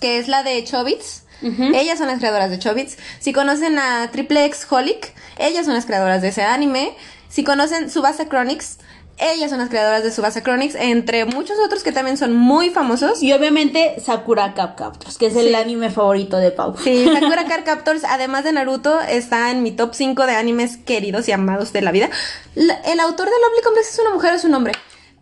[0.00, 2.98] que es la de Chobits, ellas son las creadoras de Chobits.
[3.18, 6.94] Si conocen a Triple X Holic, ellas son las creadoras de ese anime.
[7.30, 8.78] Si conocen Subasa Chronics,
[9.20, 13.22] ellas son las creadoras de Subasa Chronics, entre muchos otros que también son muy famosos.
[13.22, 15.54] Y obviamente Sakura Cap Captors, que es el Sí.
[15.54, 16.74] anime favorito de Pau.
[16.82, 21.28] Sí, Sakura Card Captors, además de Naruto, está en mi top 5 de animes queridos
[21.28, 22.08] y amados de la vida.
[22.54, 24.72] La- el autor de Lovely Complex es una mujer o es un hombre.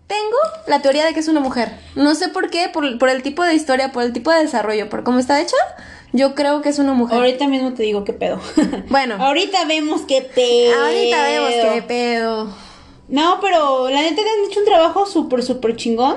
[0.07, 1.71] Tengo la teoría de que es una mujer.
[1.95, 4.89] No sé por qué, por, por el tipo de historia, por el tipo de desarrollo,
[4.89, 5.57] por cómo está hecha.
[6.15, 7.19] Yo creo que es una mujer.
[7.19, 8.41] Ahorita mismo te digo qué pedo.
[8.89, 9.17] Bueno.
[9.23, 10.83] ahorita vemos qué pedo.
[10.83, 12.68] Ahorita vemos qué pedo.
[13.09, 16.17] No, pero la neta le han hecho un trabajo súper, súper chingón.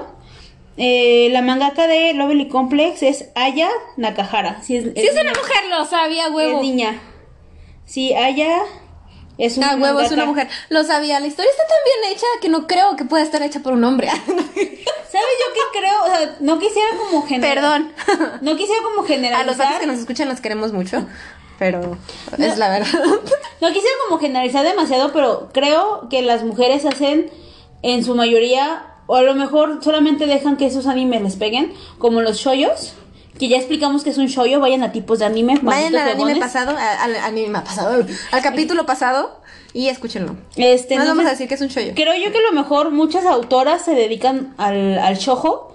[0.77, 4.61] Eh, la mangaka de Lovely Complex es Aya Nakahara.
[4.63, 6.61] Sí, es, Si es una mujer, lo sabía, es huevo.
[6.61, 6.99] niña.
[7.85, 8.61] Sí, Aya
[9.37, 10.47] es una Ah, huevo, es una mujer.
[10.69, 11.19] Lo sabía.
[11.19, 13.83] La historia está tan bien hecha que no creo que pueda estar hecha por un
[13.83, 14.09] hombre.
[14.27, 16.03] ¿Sabes yo qué creo?
[16.03, 17.55] O sea, no quisiera como generar.
[17.55, 17.91] Perdón.
[18.41, 19.45] No quisiera como A generalizar.
[19.45, 21.05] los fans que nos escuchan los queremos mucho.
[21.61, 21.95] Pero
[22.39, 22.87] es la verdad.
[23.61, 27.29] No quisiera como generalizar demasiado, pero creo que las mujeres hacen
[27.83, 32.21] en su mayoría, o a lo mejor solamente dejan que esos animes les peguen, como
[32.21, 32.93] los shoyos,
[33.37, 35.59] que ya explicamos que es un shoyo, vayan a tipos de anime.
[35.61, 39.39] Vayan al anime pasado, al anime pasado, al capítulo pasado
[39.73, 40.35] y escúchenlo.
[40.55, 41.93] Este, Nos vamos a decir que es un shoyo.
[41.95, 45.70] Creo yo que a lo mejor muchas autoras se dedican al, al shojo,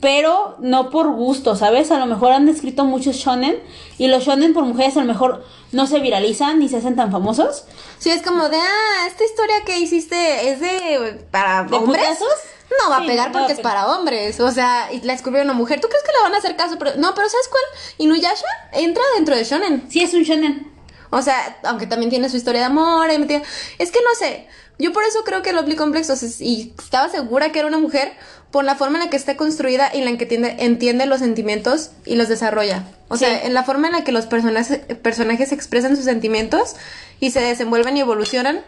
[0.00, 1.90] pero no por gusto, ¿sabes?
[1.90, 3.62] A lo mejor han escrito muchos shonen
[3.98, 7.12] y los shonen por mujeres a lo mejor no se viralizan ni se hacen tan
[7.12, 7.64] famosos.
[7.98, 12.02] Sí, es como de, ah, esta historia que hiciste es de para ¿De hombres.
[12.02, 12.34] putazos?
[12.82, 14.40] No va a pegar no porque es para hombres.
[14.40, 15.80] O sea, y la descubrió una mujer.
[15.80, 16.78] ¿Tú crees que le van a hacer caso?
[16.78, 17.62] Pero, no, pero ¿sabes cuál?
[17.98, 19.86] Inuyasha entra dentro de shonen.
[19.90, 20.72] Sí, es un shonen.
[21.10, 23.10] O sea, aunque también tiene su historia de amor.
[23.10, 24.48] Es que no sé.
[24.78, 27.78] Yo por eso creo que Lovely Complex, o sea, y estaba segura que era una
[27.78, 28.14] mujer
[28.52, 31.18] por la forma en la que está construida y en la que entiende, entiende los
[31.20, 32.84] sentimientos y los desarrolla.
[33.08, 33.24] O Sí.
[33.24, 36.76] sea, en la forma en la que los personajes, personajes expresan sus sentimientos
[37.18, 38.60] y se desenvuelven y evolucionan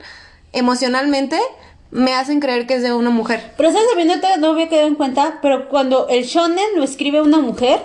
[0.53, 1.39] emocionalmente,
[1.91, 3.53] me hacen creer que es de una mujer.
[3.57, 7.39] Pero sabes, también no, había quedado en cuenta, pero cuando el shonen lo escribe una
[7.39, 7.81] mujer,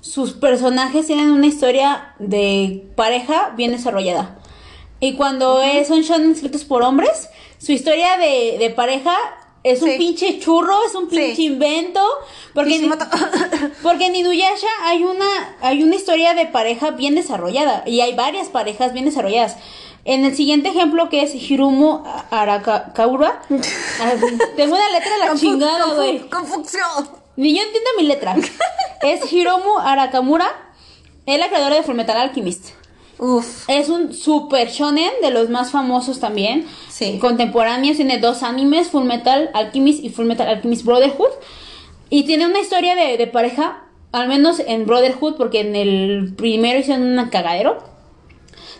[0.00, 4.38] sus personajes tienen una historia de pareja bien desarrollada.
[5.00, 9.16] Y cuando eh, son shonen escritos por hombres, su historia de, de pareja
[9.64, 11.16] es un pinche churro, es un Sí.
[11.16, 12.00] pinche invento.
[12.54, 12.90] Porque en,
[13.82, 17.82] porque en Inuyasha hay una, hay una historia de pareja bien desarrollada.
[17.86, 19.56] Y hay varias parejas bien desarrolladas.
[20.04, 23.42] En el siguiente ejemplo que es Hirumu Arakaura.
[24.56, 26.18] Tengo una letra de la Confu- chingada, confu- güey.
[26.30, 27.08] Confusión.
[27.36, 28.34] Ni yo entiendo mi letra.
[29.02, 30.46] es Hiromu Arakamura.
[31.26, 32.70] Es la creadora de Fullmetal Alchemist.
[33.18, 33.68] Uf.
[33.68, 36.66] Es un super shonen de los más famosos también.
[36.88, 37.18] Sí.
[37.20, 37.96] Contemporáneos.
[37.96, 41.32] Tiene dos animes, Fullmetal Alchemist y Fullmetal Alchemist Brotherhood.
[42.10, 46.78] Y tiene una historia de, de pareja, al menos en Brotherhood, porque en el primero
[46.78, 47.82] hicieron un cagadero.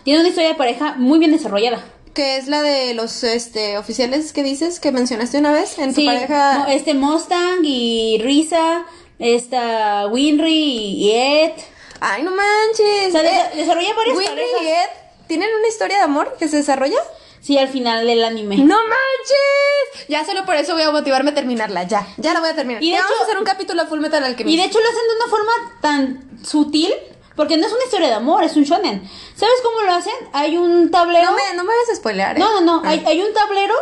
[0.03, 1.83] Tiene una historia de pareja muy bien desarrollada.
[2.13, 6.03] Que es la de los este, oficiales que dices, que mencionaste una vez en tu
[6.03, 6.65] pareja.
[6.71, 8.85] este Mustang y Risa,
[9.19, 11.51] esta Winry y Ed.
[11.99, 13.07] Ay, no manches.
[13.09, 14.89] O sea, Eh, de- desarrolla varias Winry y Ed
[15.27, 16.97] tienen una historia de amor que se desarrolla.
[17.41, 18.57] Sí, al final del anime.
[18.57, 20.07] ¡No manches!
[20.09, 21.83] Ya solo por eso voy a motivarme a terminarla.
[21.83, 22.83] Ya, ya la voy a terminar.
[22.83, 24.53] Y de vamos hecho- a hacer un capítulo Full Metal Alchemist.
[24.53, 26.93] Y de hecho lo hacen de una forma tan sutil,
[27.35, 29.09] porque no es una historia de amor, es un shonen.
[29.35, 30.13] ¿Sabes cómo lo hacen?
[30.33, 31.27] Hay un tablero.
[31.31, 32.39] no me, no me vayas a spoilear, ¿eh?
[32.39, 32.89] No, no, no.
[32.89, 33.75] Hay, hay un tablero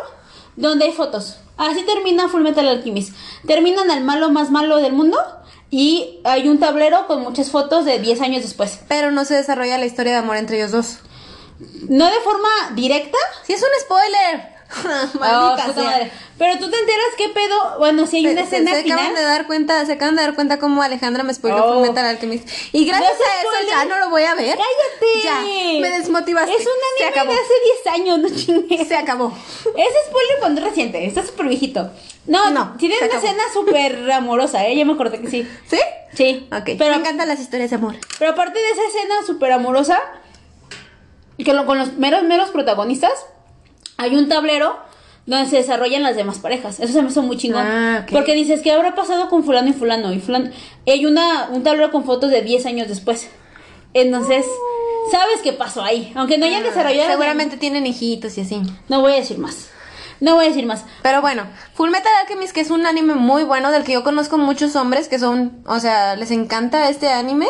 [0.55, 1.37] donde hay fotos.
[1.57, 3.15] Así termina Full Metal Alchemist.
[3.47, 5.17] Terminan al malo más malo del mundo
[5.69, 8.79] y hay un tablero con muchas fotos de 10 años después.
[8.87, 10.99] Pero no se desarrolla la historia de amor entre ellos dos.
[11.89, 13.17] No de forma directa.
[13.43, 14.56] Sí, es un spoiler.
[15.15, 15.83] Oh, Maldita sea.
[15.83, 16.11] madre.
[16.37, 17.79] Pero tú te enteras qué pedo.
[17.79, 19.15] Bueno, si hay Se, una se- escena se acaban final.
[19.15, 21.73] de dar cuenta, se acaban de dar cuenta cómo Alejandra me spoiló Oh.
[21.75, 22.47] Full Metal Alchemist.
[22.73, 23.69] Y gracias No se a eso spoiler.
[23.73, 24.57] ya no lo voy a ver.
[24.57, 25.23] ¡Cállate!
[25.23, 26.51] Ya, me desmotivaste.
[26.51, 26.65] Es un
[26.97, 27.53] Se anime de hace
[27.83, 28.87] 10 años, no chingues.
[28.87, 29.29] Se acabó.
[29.29, 29.65] Es
[30.07, 31.89] spoiler cuando reciente, está súper viejito.
[32.27, 33.25] No, No, tiene se una acabó.
[33.25, 34.75] escena súper amorosa, ¿eh?
[34.75, 35.47] Ya me acordé que sí.
[35.69, 35.79] ¿Sí?
[36.13, 36.47] Sí.
[36.51, 36.71] Ok.
[36.77, 37.95] Pero, me encantan las historias de amor.
[38.19, 39.99] pero aparte de esa escena súper amorosa,
[41.43, 43.13] que lo- con los meros, meros protagonistas,
[43.97, 44.77] hay un tablero
[45.25, 46.79] donde se desarrollan las demás parejas.
[46.79, 47.65] Eso se me hizo muy chingón.
[47.65, 48.05] Ah.
[48.09, 50.13] Porque dices, ¿qué habrá pasado con fulano y fulano?
[50.13, 50.51] Y fulano...
[50.87, 53.27] Hay una, un tablero con fotos de 10 años después.
[53.93, 54.45] Entonces,
[55.11, 56.13] sabes qué pasó ahí.
[56.15, 57.09] Aunque no hayan desarrollado...
[57.09, 58.61] las Seguramente tienen hijitos y así.
[58.87, 59.67] No voy a decir más.
[60.21, 60.85] No voy a decir más.
[61.03, 64.37] Pero bueno, Full Metal Alchemist, que es un anime muy bueno del que yo conozco
[64.37, 67.47] muchos hombres que son, o sea, les encanta este anime.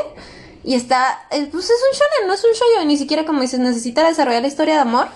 [0.64, 3.60] Y está, eh, pues es un shonen, no es un shoyo, ni siquiera como dices,
[3.60, 5.08] necesita desarrollar la historia de amor.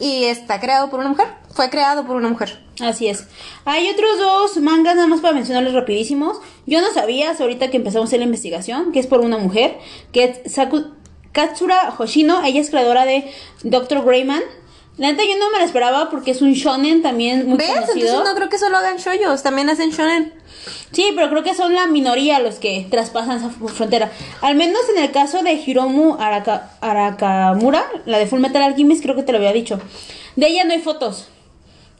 [0.00, 2.60] Y está creado por una mujer, fue creado por una mujer.
[2.80, 3.26] Así es.
[3.64, 6.40] Hay otros dos mangas, nada más para mencionarles rapidísimos.
[6.66, 9.78] Yo no sabía, hasta ahorita que empezamos la investigación, que es por una mujer,
[10.12, 10.92] que es Saku-
[11.32, 12.42] Katsura Hoshino.
[12.44, 13.30] Ella es creadora de
[13.64, 14.04] Dr.
[14.04, 14.42] Greyman.
[14.98, 17.68] La neta yo no me la esperaba porque es un shonen también muy ¿Ves?
[17.70, 17.98] conocido.
[18.08, 20.32] Entonces no creo que solo hagan shoyos, también hacen shonen.
[20.92, 24.10] Sí, pero creo que son la minoría los que traspasan esa frontera.
[24.42, 29.14] Al menos en el caso de Hiromu Araka- Arakamura, la de Full Metal Alchemist, creo
[29.14, 29.80] que te lo había dicho.
[30.36, 31.28] De ella no hay fotos.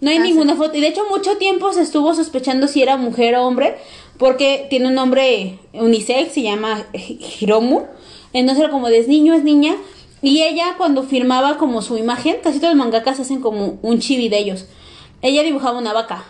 [0.00, 0.76] No hay Ah, ninguna foto.
[0.76, 3.76] Y de hecho mucho tiempo se estuvo sospechando si era mujer o hombre,
[4.18, 7.82] porque tiene un nombre unisex, se llama Hi- Hiromu.
[8.32, 9.76] Entonces era como de es niño, es niña.
[10.22, 14.28] Y ella cuando firmaba como su imagen, casi todos los mangakas hacen como un chibi
[14.28, 14.66] de ellos.
[15.22, 16.24] Ella dibujaba una vaca.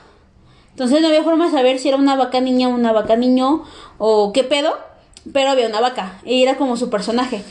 [0.71, 3.65] Entonces no había forma de saber si era una vaca niña una vaca niño
[3.99, 4.79] o qué pedo,
[5.33, 7.43] pero había una vaca y era como su personaje.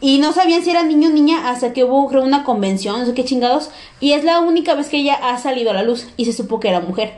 [0.00, 3.06] Y no sabían si era niño o niña hasta que hubo creo una convención, no
[3.06, 3.70] sé qué chingados,
[4.00, 6.60] y es la única vez que ella ha salido a la luz y se supo
[6.60, 7.14] que era mujer.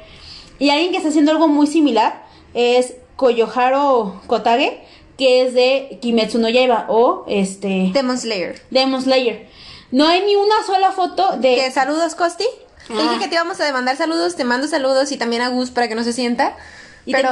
[0.59, 4.85] Y alguien que está haciendo algo muy similar es Koyoharo Kotage,
[5.18, 8.61] que es de Kimetsu no Yaiba o este Demon Slayer.
[8.70, 9.48] Demon Slayer.
[9.90, 12.44] No hay ni una sola foto de saludos, Costi.
[12.88, 13.02] Te Ah.
[13.02, 15.88] dije que te íbamos a mandar saludos, te mando saludos y también a Gus para
[15.88, 16.57] que no se sienta.
[17.05, 17.31] Y pero,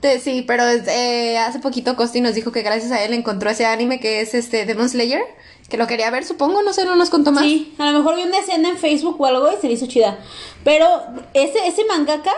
[0.00, 3.66] te- sí, pero eh, hace poquito Costi nos dijo que gracias a él encontró ese
[3.66, 5.22] anime que es este Demon Slayer,
[5.70, 7.44] que lo quería ver, supongo, no sé, no nos contó más.
[7.44, 9.86] Sí, a lo mejor vi una escena en Facebook o algo y se le hizo
[9.86, 10.18] chida.
[10.64, 10.86] Pero
[11.34, 12.32] ese, ese mangaka,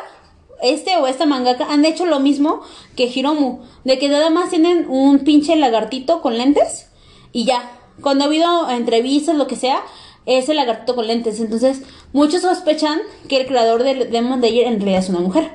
[0.63, 2.61] este o esta mangaka, han hecho lo mismo
[2.97, 3.61] que Hiromu.
[3.85, 6.89] De que nada más tienen un pinche lagartito con lentes
[7.33, 7.71] y ya.
[8.01, 9.81] Cuando ha habido entrevistas, lo que sea,
[10.27, 11.41] es el lagartito con lentes.
[11.41, 15.51] Entonces, muchos sospechan que el creador de Demon Slayer en realidad es una mujer.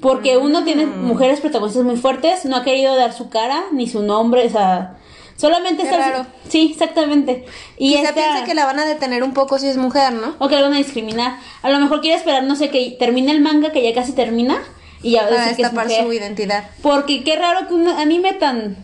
[0.00, 1.04] Porque uno tiene Mm.
[1.04, 4.96] mujeres protagonistas muy fuertes, no ha querido dar su cara ni su nombre, o sea,
[5.42, 6.26] solamente Qué está raro.
[6.48, 7.44] Sí, exactamente.
[7.76, 10.36] Y esta- piensa que la van a detener un poco si es mujer, ¿no?
[10.38, 11.38] o que la van a discriminar.
[11.62, 14.62] A lo mejor quiere esperar, no sé, que termine el manga, que ya casi termina,
[15.02, 16.04] y ya Para decir que es destapar mujer.
[16.04, 16.64] su identidad.
[16.80, 18.76] Porque qué raro que un anime tan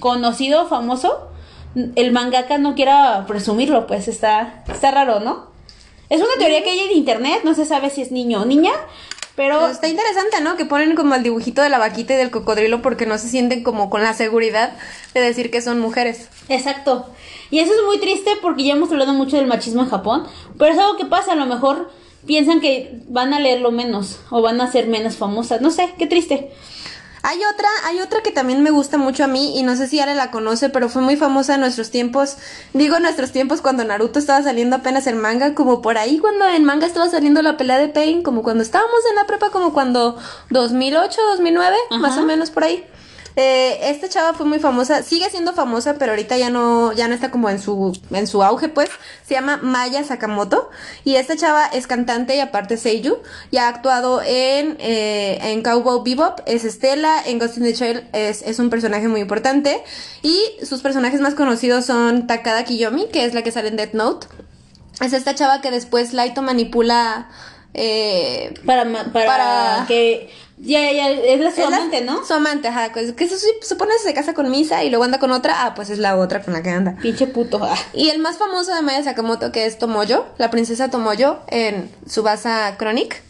[0.00, 1.28] conocido, famoso,
[1.94, 5.54] el mangaka no quiera presumirlo, pues está, está raro, ¿no?
[6.08, 8.72] Es una teoría que hay en internet, no se sabe si es niño o niña,
[9.36, 10.56] pero Pero está interesante, ¿no?
[10.56, 13.62] Que ponen como el dibujito de la vaquita y del cocodrilo porque no se sienten
[13.62, 14.72] como con la seguridad
[15.14, 16.28] de decir que son mujeres.
[16.48, 17.06] Exacto.
[17.50, 20.26] Y eso es muy triste porque ya hemos hablado mucho del machismo en Japón,
[20.58, 21.90] pero es algo que pasa, a lo mejor
[22.26, 26.06] piensan que van a leerlo menos o van a ser menos famosas, no sé, qué
[26.06, 26.50] triste.
[27.28, 29.98] Hay otra, hay otra que también me gusta mucho a mí y no sé si
[29.98, 32.36] Ale la conoce, pero fue muy famosa en nuestros tiempos.
[32.72, 36.62] Digo nuestros tiempos cuando Naruto estaba saliendo apenas el manga, como por ahí cuando en
[36.62, 40.16] manga estaba saliendo la pelea de Pain, como cuando estábamos en la prepa, como cuando
[40.50, 41.98] 2008, 2009, Ajá.
[41.98, 42.86] más o menos por ahí.
[43.38, 47.14] Eh, esta chava fue muy famosa, sigue siendo famosa, pero ahorita ya no, ya no
[47.14, 48.88] está como en su, en su auge, pues.
[49.28, 50.70] Se llama Maya Sakamoto.
[51.04, 53.18] Y esta chava es cantante y aparte Seiyu.
[53.50, 58.08] Y ha actuado en, eh, en Cowboy Bebop, es Estela, en Ghost in the Shell
[58.14, 59.82] es, es un personaje muy importante.
[60.22, 63.92] Y sus personajes más conocidos son Takada Kiyomi, que es la que sale en Death
[63.92, 64.26] Note.
[65.02, 67.28] Es esta chava que después Laito manipula.
[67.74, 72.24] Eh, Para, Para- que ya, ya, es la su es la- amante, ¿no?
[72.24, 72.90] Su amante, ajá.
[72.92, 75.64] pues, Que se su- supone que se casa con Misa y luego anda con otra.
[75.66, 76.96] Ah, pues es la otra con la que anda.
[77.02, 77.60] Pinche puto.
[77.62, 77.76] ah.
[77.92, 82.76] Y el más famoso de Maya Sakamoto, que es Tomoyo, la princesa Tomoyo en Subasa
[82.78, 83.22] Chronic.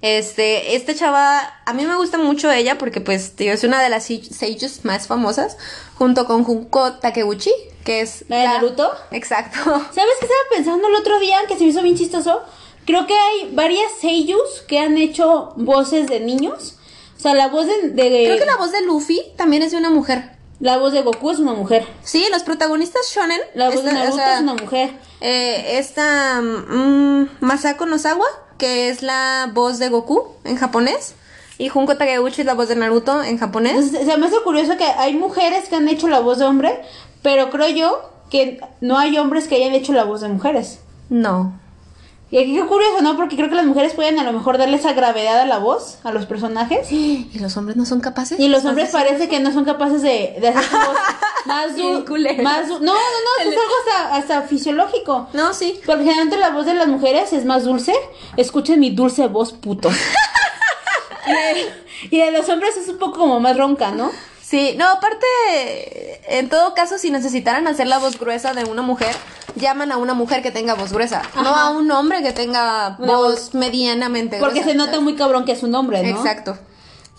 [0.00, 3.88] Este, esta chava, a mí me gusta mucho ella porque pues tío, es una de
[3.88, 5.56] las sei- seiyus más famosas,
[5.96, 7.50] junto con Junko Takeuchi,
[7.84, 8.24] que es...
[8.28, 8.92] ¿La de Naruto?
[9.10, 9.58] Exacto.
[9.64, 12.42] ¿Sabes qué estaba pensando el otro día que se me hizo bien chistoso?
[12.88, 16.76] Creo que hay varias seiyus que han hecho voces de niños.
[17.16, 19.76] O sea, la voz de, de- Creo que la voz de Luffy también es de
[19.76, 20.30] una mujer.
[20.60, 21.86] la voz de Goku es una mujer.
[22.02, 23.40] Sí, los protagonistas shonen.
[23.54, 24.90] La voz de o Naruto sea, es una mujer.
[25.20, 31.14] Eh, esta mm, Masako Nozawa, que es la voz de Goku en japonés.
[31.58, 33.90] Y Junko Takeuchi es la voz de Naruto en japonés.
[33.90, 36.80] Se me hace curioso que hay mujeres que han hecho la voz de hombre,
[37.22, 40.78] pero creo yo que no hay hombres que hayan hecho la voz de mujeres.
[41.10, 41.52] No.
[42.30, 43.16] Y aquí qué curioso, ¿no?
[43.16, 45.98] Porque creo que las mujeres pueden a lo mejor darle esa gravedad a la voz,
[46.04, 46.92] a los personajes.
[46.92, 48.38] ¿Y los hombres no son capaces?
[48.38, 50.96] Y los hombres parece que no son capaces de, de hacer su voz
[51.46, 51.72] más
[52.06, 52.42] culeras.
[52.42, 55.28] Más du- no, no, no, es algo hasta, hasta fisiológico.
[55.32, 55.80] No, sí.
[55.86, 57.94] Porque generalmente la voz de las mujeres es más dulce.
[58.36, 59.88] Escuchen mi dulce voz, puto.
[62.10, 64.10] y de los hombres es un poco como más ronca, ¿no?
[64.48, 65.26] Sí, no, aparte,
[66.38, 69.14] en todo caso, si necesitaran hacer la voz gruesa de una mujer,
[69.56, 73.52] llaman a una mujer que tenga voz gruesa, no a un hombre que tenga voz
[73.52, 76.16] medianamente Porque gruesa, se nota muy cabrón que es un hombre, ¿no?
[76.16, 76.56] Exacto.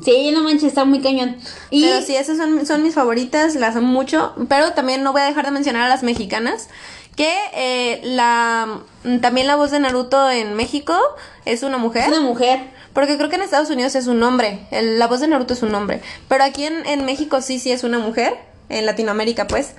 [0.04, 1.38] Sí, no manches, está muy cañón.
[1.70, 4.34] Y Pero sí, esas son, son mis favoritas, las amo mucho.
[4.48, 6.70] Pero también no voy a dejar de mencionar a las mexicanas.
[7.16, 8.80] Que eh, la
[9.22, 10.98] también la voz de Naruto en México
[11.44, 12.04] es una mujer.
[12.04, 12.79] es una mujer.
[12.94, 14.60] Porque creo que en Estados Unidos es un hombre.
[14.72, 16.02] El- la voz de Naruto es un hombre.
[16.28, 18.36] Pero aquí en, en México sí, sí es una mujer.
[18.70, 19.72] En Latinoamérica, pues.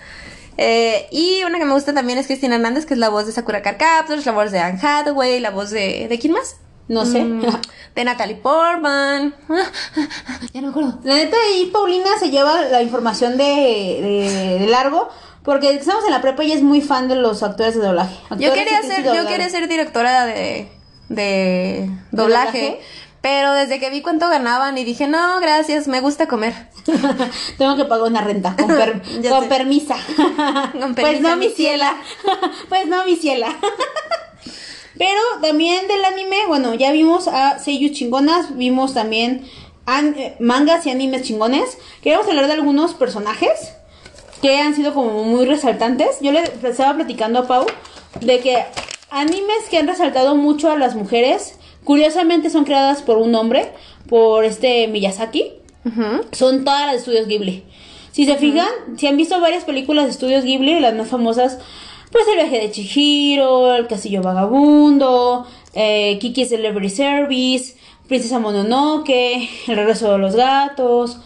[0.56, 3.32] Eh, y una que me gusta también es Cristina Hernández, que es la voz de
[3.32, 6.06] Sakura Card Captors, la voz de Anne Hathaway, la voz de...
[6.08, 6.56] ¿De quién más?
[6.88, 7.22] No sé.
[7.24, 7.42] Mm,
[7.94, 9.34] de Natalie Portman.
[10.52, 10.98] ya no me acuerdo.
[11.04, 15.08] La neta, ahí Paulina se lleva la información de, de, de largo.
[15.44, 18.14] Porque estamos en la prepa y es muy fan de los actores de doblaje.
[18.38, 20.68] Yo quería ser, de yo quería ser directora de,
[21.08, 22.80] de doblaje, doblaje?
[23.20, 26.54] Pero desde que vi cuánto ganaban y dije, no, gracias, me gusta comer.
[27.58, 29.96] Tengo que pagar una renta con, per- con permisa.
[30.72, 31.94] Con pues permisa, no, mi ciela.
[32.68, 33.54] pues no, mi ciela.
[34.98, 39.46] Pero también del anime, bueno, ya vimos a Seiyu chingonas, vimos también
[39.86, 41.78] an- mangas y animes chingones.
[42.02, 43.72] Queríamos hablar de algunos personajes
[44.42, 46.18] que han sido como muy resaltantes.
[46.20, 47.66] Yo le estaba platicando a Pau
[48.20, 48.64] de que
[49.10, 51.54] animes que han resaltado mucho a las mujeres,
[51.84, 53.72] curiosamente son creadas por un hombre,
[54.08, 55.52] por este Miyazaki
[55.84, 56.24] Ujú.
[56.32, 57.64] son todas las de estudios Ghibli.
[58.12, 61.58] Si se fijan, si han visto varias películas de estudios Ghibli, las más famosas,
[62.10, 67.76] pues El viaje de Chihiro, El castillo vagabundo, eh, Kiki's Delivery Service,
[68.08, 71.18] Princesa Mononoke, El regreso de los gatos,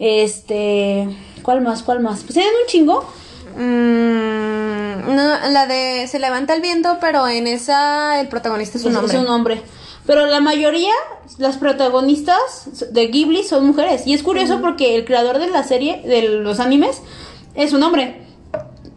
[0.00, 1.08] este,
[1.42, 1.84] ¿cuál más?
[1.84, 2.22] ¿Cuál más?
[2.22, 3.04] Pues tienen un chingo.
[3.56, 8.92] Mm, no, la de Se levanta el viento, pero en esa el protagonista es un
[8.92, 9.16] Pues hombre.
[9.16, 9.62] Es un hombre.
[10.06, 10.92] Pero la mayoría,
[11.38, 14.06] las protagonistas de Ghibli son mujeres.
[14.06, 17.02] Y es curioso porque el creador de la serie, de los animes,
[17.54, 18.26] es un hombre.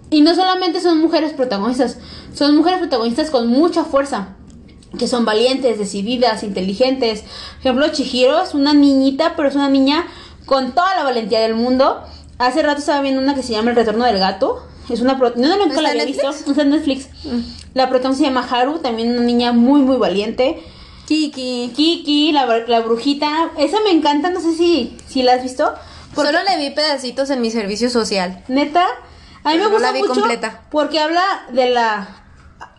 [0.10, 1.98] Y no solamente son mujeres protagonistas,
[2.34, 4.30] son mujeres protagonistas con mucha fuerza.
[4.98, 7.22] Que son valientes, decididas, inteligentes.
[7.22, 10.06] Por ejemplo, Chihiro es una niñita, pero es una niña
[10.46, 12.02] con toda la valentía del mundo.
[12.38, 14.64] Hace rato estaba viendo una que se llama El retorno del gato.
[14.90, 16.30] Es una pro- no, no, nunca ¿Está la había visto.
[16.30, 17.10] Está en Netflix.
[17.74, 20.64] La protagonista se llama Haru, también una niña muy muy valiente.
[21.08, 21.72] Kiki.
[21.76, 25.74] Kiki, la, la brujita, esa me encanta, no sé si, si la has visto.
[26.14, 28.44] Porque, Solo le vi pedacitos en mi servicio social.
[28.48, 28.86] neta,
[29.44, 30.62] a mí me No gusta la vi mucho completa.
[30.72, 32.08] porque habla de la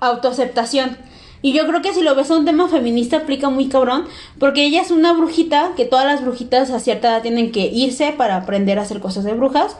[0.00, 0.96] autoaceptación.
[1.42, 4.06] Y yo creo que si lo ves a un tema feminista aplica muy cabrón,
[4.40, 8.12] porque ella es una brujita, que todas las brujitas a cierta edad tienen que irse
[8.16, 9.76] para aprender a hacer cosas de brujas.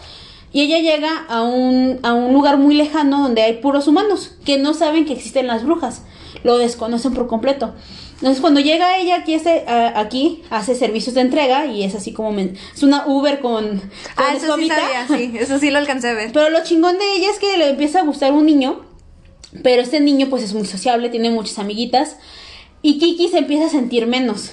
[0.52, 4.58] Y ella llega a un, a un lugar muy lejano donde hay puros humanos que
[4.58, 6.02] no saben que existen las brujas.
[6.44, 7.74] Lo desconocen por completo.
[8.16, 9.36] Entonces cuando llega ella aquí,
[9.66, 12.38] a- aquí hace servicios de entrega y es así como...
[12.40, 13.78] es una Uber con...
[13.78, 16.32] con Ah, eso sí sabía, sí, eso sí lo alcancé a ver.
[16.32, 18.80] Pero lo chingón de ella es que le empieza a gustar un niño,
[19.62, 22.16] pero este niño pues es muy sociable, tiene muchas amiguitas
[22.82, 24.52] y Kiki se empieza a sentir menos.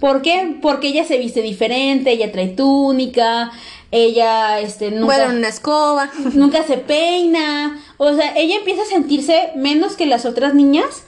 [0.00, 0.56] ¿Por qué?
[0.62, 3.52] Porque ella se viste diferente, ella trae túnica,
[3.90, 6.10] ella este nunca, Bueno, una escoba.
[6.34, 11.04] nunca se peina, o sea, ella empieza a sentirse menos que las otras niñas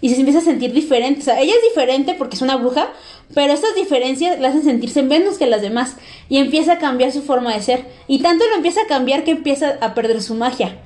[0.00, 2.88] y se empieza a sentir diferente, o sea, ella es diferente porque es una bruja,
[3.34, 5.96] pero estas diferencias la hacen sentirse menos que las demás
[6.28, 9.32] y empieza a cambiar su forma de ser y tanto lo empieza a cambiar que
[9.32, 10.78] empieza a perder su magia.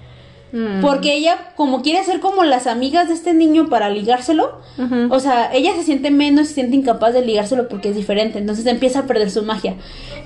[0.53, 0.81] Mm.
[0.81, 4.61] Porque ella, como quiere ser como las amigas de este niño para ligárselo,
[5.11, 8.67] o sea, ella se siente menos, se siente incapaz de ligárselo porque es diferente, entonces
[8.67, 9.77] empieza a perder su magia.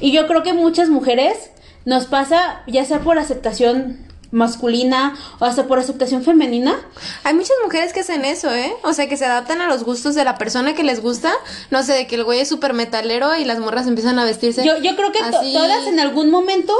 [0.00, 1.50] Y yo creo que muchas mujeres
[1.84, 3.98] nos pasa, ya sea por aceptación
[4.34, 6.76] masculina o hasta por aceptación femenina,
[7.22, 8.74] Hay muchas mujeres que hacen eso, ¿eh?
[8.82, 11.32] O sea, que se adaptan a los gustos de la persona que les gusta.
[11.70, 14.64] No sé, de que el güey es súper metalero y las morras empiezan a vestirse.
[14.64, 15.52] yo, yo creo que así.
[15.52, 16.74] todas en algún momento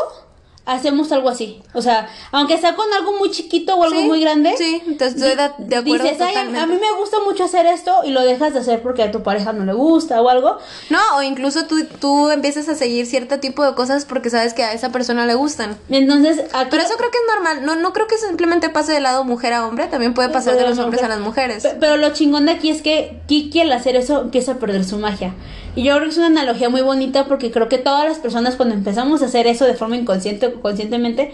[0.66, 1.60] hacemos algo así.
[1.74, 4.54] O sea, aunque sea con algo muy chiquito o algo Sí, muy grande.
[4.56, 6.60] Sí, entonces estoy de, de acuerdo Dices, "Ay, a- totalmente.
[6.60, 9.22] a mí me gusta mucho hacer esto y lo dejas de hacer porque a tu
[9.22, 10.58] pareja no le gusta o algo.
[10.90, 14.62] No, o incluso tú, tú empiezas a seguir cierto tipo de cosas porque sabes que
[14.64, 15.76] a esa persona le gustan.
[15.90, 17.64] Entonces, aquí Pero eso creo que es normal.
[17.66, 19.86] No, no creo que simplemente pase del lado mujer a hombre.
[19.88, 21.62] También puede pasar de los hombres a las mujeres.
[21.62, 24.84] Pe- Pero lo chingón de aquí es que Kiki al hacer eso empieza a perder
[24.84, 25.34] su magia.
[25.76, 28.54] Y yo creo que es una analogía muy bonita porque creo que todas las personas
[28.54, 31.32] cuando empezamos a hacer eso de forma inconsciente conscientemente,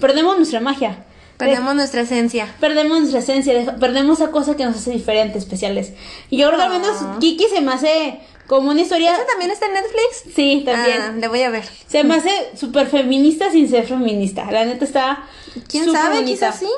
[0.00, 1.04] perdemos nuestra magia.
[1.36, 2.54] Perdemos nuestra esencia.
[2.60, 5.94] Perdemos nuestra esencia, perdemos esa cosa que nos hace diferentes, especiales.
[6.28, 7.16] Y yo creo que al menos Ah.
[7.18, 9.14] Kiki se me hace como una historia...
[9.14, 10.34] ¿Esa también está en Netflix?
[10.34, 10.98] Sí, también.
[11.00, 11.64] Ah, le voy a ver.
[11.86, 14.50] Se me hace súper feminista sin ser feminista.
[14.50, 15.24] La neta está.
[15.66, 16.16] ¿Quién sabe?
[16.16, 16.48] bonita.
[16.48, 16.68] Quizás sí.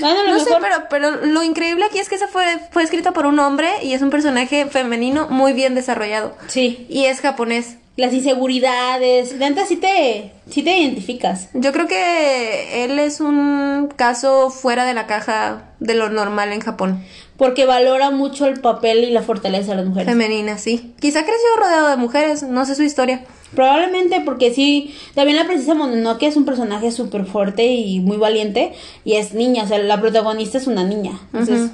[0.00, 3.26] Bueno, No sé, pero, pero lo increíble aquí es que esa fue, fue escrita por
[3.26, 6.36] un hombre y es un personaje femenino muy bien desarrollado.
[6.48, 6.86] Sí.
[6.88, 7.76] Y es japonés.
[7.96, 9.34] Las inseguridades.
[9.34, 11.48] Neta sí te, sí te identificas.
[11.52, 16.60] Yo creo que él es un caso fuera de la caja de lo normal en
[16.60, 17.04] Japón.
[17.36, 20.08] Porque valora mucho el papel y la fortaleza de las mujeres.
[20.08, 20.94] Femenina, sí.
[21.00, 23.24] Quizá creció rodeado de mujeres, no sé su historia.
[23.54, 24.94] Probablemente porque sí.
[25.14, 28.72] También la princesa Mononoke es un personaje súper fuerte y muy valiente.
[29.04, 29.64] Y es niña.
[29.64, 31.18] O sea, la protagonista es una niña.
[31.32, 31.70] Entonces.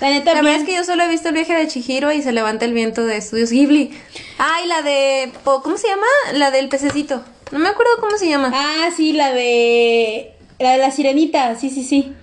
[0.00, 0.34] La neta.
[0.34, 2.64] La verdad es que yo solo he visto el viaje de Chihiro y se levanta
[2.64, 3.90] el viento de Estudios Ghibli.
[4.38, 5.32] Ay, la de...
[5.44, 6.06] ¿Cómo se llama?
[6.34, 7.22] La del pececito.
[7.52, 8.50] No me acuerdo cómo se llama.
[8.52, 10.32] Ah, sí, la de.
[10.58, 11.54] La de la sirenita.
[11.56, 12.14] Sí, sí, sí.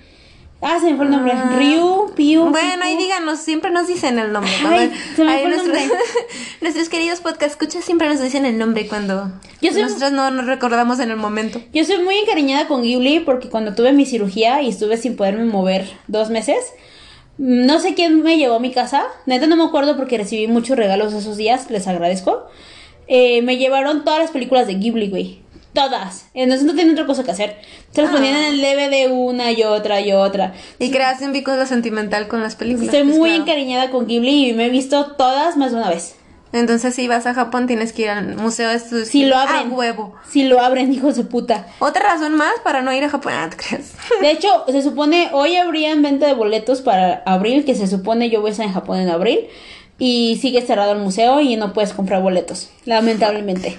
[0.61, 1.31] Ah, se me fue el nombre.
[1.33, 1.55] Ah.
[1.57, 2.45] Ryu, Piu.
[2.49, 4.51] Bueno, ahí díganos, siempre nos dicen el nombre.
[4.67, 5.97] Ay, se me fue el nuestros, nombre.
[6.61, 9.31] nuestros queridos podcast escuchas siempre nos dicen el nombre cuando
[9.61, 11.61] Yo soy- nosotros no nos recordamos en el momento.
[11.73, 15.45] Yo soy muy encariñada con Ghibli porque cuando tuve mi cirugía y estuve sin poderme
[15.45, 16.57] mover dos meses,
[17.37, 19.03] mm, no sé quién me llevó a mi casa.
[19.25, 22.47] Neta no me acuerdo porque recibí muchos regalos esos días, les agradezco.
[23.07, 25.41] Eh, me llevaron todas las películas de Ghibli, güey.
[25.79, 26.25] Todas.
[26.33, 27.57] Entonces no tienen otra cosa que hacer.
[27.91, 28.15] Se las Ah.
[28.15, 30.53] ponían en el DVD una y otra y otra.
[30.77, 32.93] Y creas un vínculo sentimental con las películas.
[32.93, 33.43] Estoy pues, muy claro.
[33.43, 36.15] encariñada con Ghibli y me he visto todas más de una vez.
[36.51, 39.71] Entonces, si vas a Japón, tienes que ir al Museo de Estudios Si lo abren.
[39.71, 40.15] A huevo.
[40.29, 41.67] Si lo abren, hijos de puta.
[41.79, 43.33] Otra razón más para no ir a Japón.
[43.35, 43.93] Ah, ¿te creas?
[44.19, 48.41] De hecho, se supone, hoy habrían venta de boletos para abril, que se supone yo
[48.41, 49.41] voy a estar en Japón en abril,
[49.99, 53.77] y sigue cerrado el museo y no puedes comprar boletos, lamentablemente.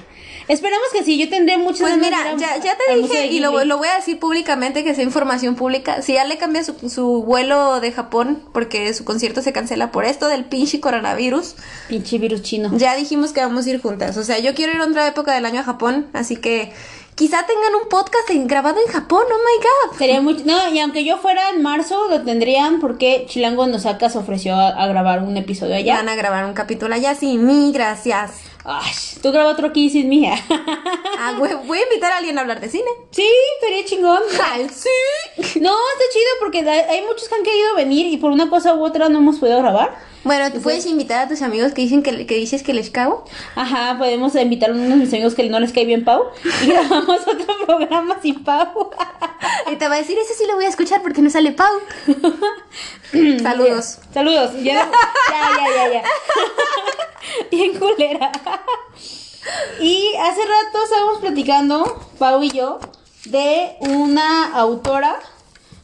[0.51, 3.65] Esperamos que sí, yo tendré muchas Pues mira, a- ya, ya te dije y lo,
[3.65, 6.03] lo voy a decir públicamente que sea información pública.
[6.03, 10.05] Si ya le cambia su, su vuelo de Japón porque su concierto se cancela por
[10.05, 11.55] esto del pinche coronavirus,
[11.89, 12.71] Pinche virus chino.
[12.77, 14.17] ya dijimos que vamos a ir juntas.
[14.17, 16.73] O sea, yo quiero ir a otra época del año a Japón, así que
[17.15, 19.23] quizá tengan un podcast en- grabado en Japón.
[19.27, 19.99] Oh my god.
[19.99, 20.35] Sería muy...
[20.45, 24.69] No, y aunque yo fuera en marzo, lo tendrían porque Chilango Nosaka se ofreció a,
[24.71, 25.97] a grabar un episodio allá.
[25.97, 28.33] Van a grabar un capítulo allá sin mí, gracias.
[28.65, 28.93] Ay,
[29.23, 30.35] tú graba otro aquí sin mía.
[31.23, 32.89] Ah, voy, voy a invitar a alguien a hablar de cine.
[33.11, 33.29] sí,
[33.61, 34.23] estaría chingón.
[34.43, 35.61] Ay, sí.
[35.61, 38.75] No, está chido porque hay hay muchos que han querido venir y por una cosa
[38.75, 40.10] u otra no hemos podido grabar.
[40.23, 43.25] Bueno, ¿tú puedes invitar a tus amigos que dicen que, que dices que les cago?
[43.55, 46.25] Ajá, podemos invitar a unos de mis amigos que no les cae bien Pau
[46.63, 48.91] y grabamos otro programa sin Pau.
[49.73, 51.73] Y te va a decir, ese sí lo voy a escuchar porque no sale Pau.
[53.43, 53.99] Saludos.
[54.13, 54.53] Saludos.
[54.63, 54.91] Ya,
[55.31, 56.03] ya, ya, ya, ya.
[57.51, 58.31] Bien culera.
[59.81, 62.79] Y hace rato estábamos platicando, Pau y yo,
[63.25, 65.19] de una autora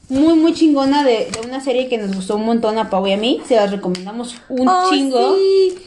[0.08, 3.12] muy, muy chingona de, de una serie que nos gustó un montón a Pau y
[3.12, 3.40] a mí.
[3.46, 5.34] Se las recomendamos un Oh, chingo.
[5.36, 5.78] sí.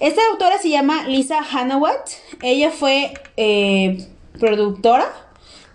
[0.00, 2.08] Esta autora se llama Lisa Hanawat.
[2.42, 4.06] Ella fue eh,
[4.38, 5.06] productora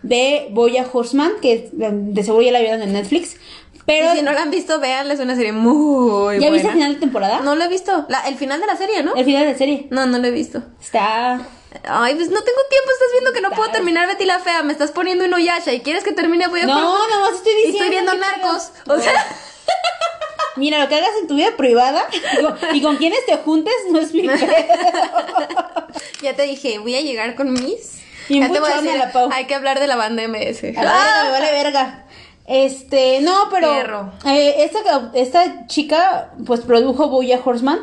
[0.03, 3.38] de Boya Horseman, que de, seguro ya la vieron en Netflix.
[3.86, 6.51] Pero Y si no la han visto, véanla, es una serie muy ¿ya buena.
[6.51, 7.41] viste el final de temporada?
[7.41, 8.05] No lo he visto.
[8.09, 9.16] La- el final de la serie, ¿no?
[9.16, 9.88] El final de la serie.
[9.89, 10.62] No, no lo he visto.
[10.80, 11.41] Está.
[11.84, 12.91] Ay, pues no tengo tiempo.
[12.91, 14.61] Estás viendo que no puedo terminar Betty la Fea.
[14.63, 17.78] Me estás poniendo Inuyasha y quieres que termine Voy a No, nomás estoy Y diciendo.
[17.78, 18.72] estoy viendo Narcos.
[18.88, 19.13] O sea,
[20.57, 22.05] Mira, lo que hagas en tu vida privada
[22.74, 24.38] y- con quienes te juntes no es mi pedo.
[26.22, 27.99] ya te dije, voy a llegar con mis.
[28.28, 29.30] Y ya te voy a decir, a la Pau.
[29.32, 30.63] hay que hablar de la banda MS.
[30.63, 32.05] A verga, me vale verga.
[32.47, 37.80] Este, no, pero eh, esta, esta chica pues produjo Boya Horseman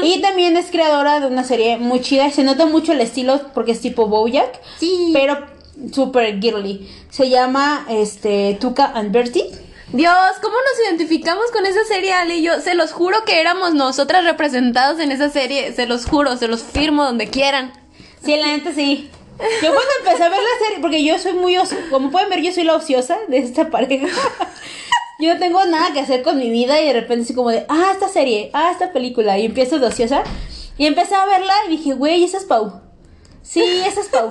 [0.16, 2.30] y también es creadora de una serie muy chida.
[2.30, 5.10] Se nota mucho el estilo porque es tipo Bojack, Sí.
[5.12, 5.46] pero
[5.92, 6.88] super girly.
[7.10, 9.46] Se llama este Tuca and Bertie.
[9.92, 12.60] Dios, ¿cómo nos identificamos con esa serie, Ali y yo?
[12.60, 15.72] Se los juro que éramos nosotras representadas en esa serie.
[15.72, 17.72] Se los juro, se los firmo donde quieran.
[18.24, 19.10] Sí, la neta sí.
[19.62, 21.56] Yo cuando empecé a ver la serie, porque yo soy muy
[21.90, 24.06] como pueden ver, yo soy la ociosa de esta pareja.
[25.20, 27.66] Yo no tengo nada que hacer con mi vida y de repente así como de,
[27.68, 30.24] ah, esta serie, ah, esta película, y empiezo de ociosa.
[30.78, 32.80] Y empecé a verla y dije, güey, esa es Pau.
[33.42, 34.30] Sí, esa es Pau.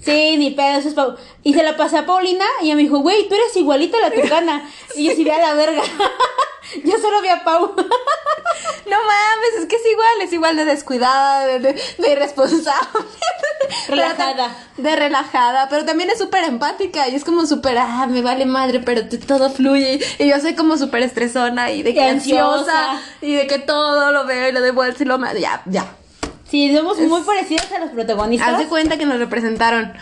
[0.00, 1.14] Sí, ni pedo, esa es Pau.
[1.42, 4.10] Y se la pasé a Paulina y ella me dijo, güey, tú eres igualita la
[4.10, 4.68] tucana.
[4.96, 5.82] Y yo sí, ve a la verga.
[6.84, 7.74] Yo solo vi a Pau.
[8.86, 12.88] No mames, es que es igual, es igual de descuidada, de, de, de irresponsable.
[13.88, 14.56] Relajada.
[14.76, 18.80] De relajada, pero también es súper empática y es como súper, ah, me vale madre,
[18.80, 20.00] pero te- todo fluye.
[20.18, 23.02] Y yo soy como súper estresona y de que Y ansiosa, ansiosa.
[23.20, 25.86] y de que todo lo veo y lo devuelvo y lo Ya, ya.
[26.50, 28.48] Sí, somos muy parecidas a los protagonistas.
[28.54, 29.92] Haz de cuenta que nos representaron.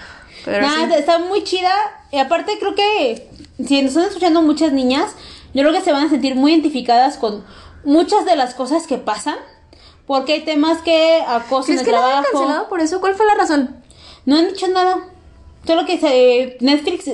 [0.44, 1.00] Pero Nada, sí.
[1.00, 1.72] está muy chida.
[2.10, 3.28] y aparte creo que
[3.66, 5.12] si nos están escuchando muchas niñas,
[5.54, 7.44] yo creo que se van a sentir muy identificadas con
[7.84, 9.36] muchas de las cosas que pasan.
[10.06, 12.24] Porque hay temas que acoso en ¿Crees el que la trabajo.
[12.32, 12.98] cancelado por eso?
[12.98, 13.76] ¿Cuál fue la razón?
[14.24, 15.00] No han dicho nada.
[15.66, 17.04] Solo que se, Netflix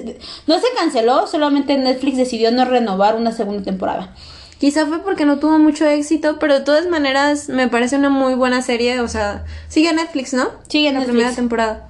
[0.47, 4.15] no se canceló, solamente Netflix decidió no renovar una segunda temporada.
[4.61, 8.35] Quizá fue porque no tuvo mucho éxito, pero de todas maneras me parece una muy
[8.35, 9.01] buena serie.
[9.01, 10.51] O sea, sigue Netflix, ¿no?
[10.69, 11.17] Sigue en la Netflix.
[11.17, 11.89] primera temporada.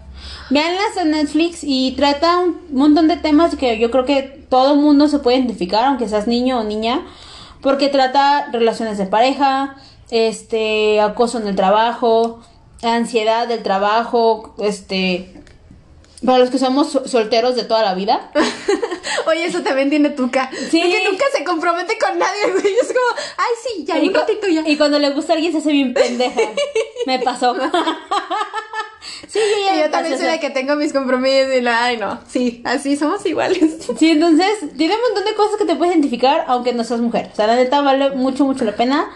[0.51, 5.09] Veanlas en Netflix y trata un montón de temas que yo creo que todo mundo
[5.09, 7.03] se puede identificar, aunque seas niño o niña,
[7.61, 9.77] porque trata relaciones de pareja,
[10.11, 12.41] este, acoso en el trabajo,
[12.83, 15.44] ansiedad del trabajo, este,
[16.25, 18.31] para los que somos so- solteros de toda la vida.
[19.27, 20.51] Oye, eso también tiene Tuca.
[20.71, 20.81] Sí.
[20.81, 22.75] Que nunca se compromete con nadie, güey.
[22.75, 24.63] Es como, ay, sí, ya, y, un ratito ya.
[24.67, 26.41] y cuando le gusta a alguien se hace bien pendeja.
[27.07, 27.55] Me pasó.
[29.29, 31.97] sí, yo ya Y yo también soy la que tengo mis compromisos y la, ay,
[31.97, 32.21] no.
[32.29, 33.59] Sí, así somos iguales.
[33.99, 37.31] Sí, entonces tiene un montón de cosas que te puedes identificar aunque no seas mujer.
[37.33, 39.11] O sea, la neta vale mucho, mucho la pena.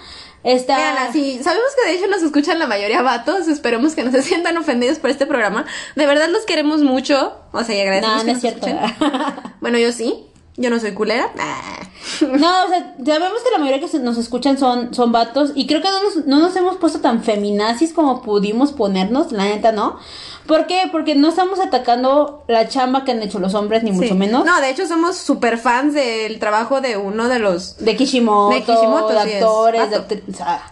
[0.49, 0.77] Esta...
[0.77, 4.23] Vean, así, sabemos que de hecho nos escuchan la mayoría vatos, esperemos que no se
[4.23, 5.67] sientan ofendidos por este programa.
[5.95, 8.67] De verdad los queremos mucho, o sea, y agradecemos No, que no es nos cierto.
[8.67, 9.35] escuchen.
[9.61, 10.27] Bueno, yo sí,
[10.59, 11.31] yo no soy culera.
[12.21, 15.83] No, o sea, sabemos que la mayoría que nos escuchan son, son vatos y creo
[15.83, 19.99] que no nos, no nos hemos puesto tan feminazis como pudimos ponernos, la neta no.
[20.47, 20.89] ¿Por qué?
[20.91, 24.15] Porque no estamos atacando la chamba que han hecho los hombres, ni mucho Sí.
[24.15, 24.45] menos.
[24.47, 27.77] No, de hecho somos super fans del trabajo de uno de los...
[27.77, 30.63] De Kishimoto, De Kishimoto, de sí es, actores, de, actri- o sea,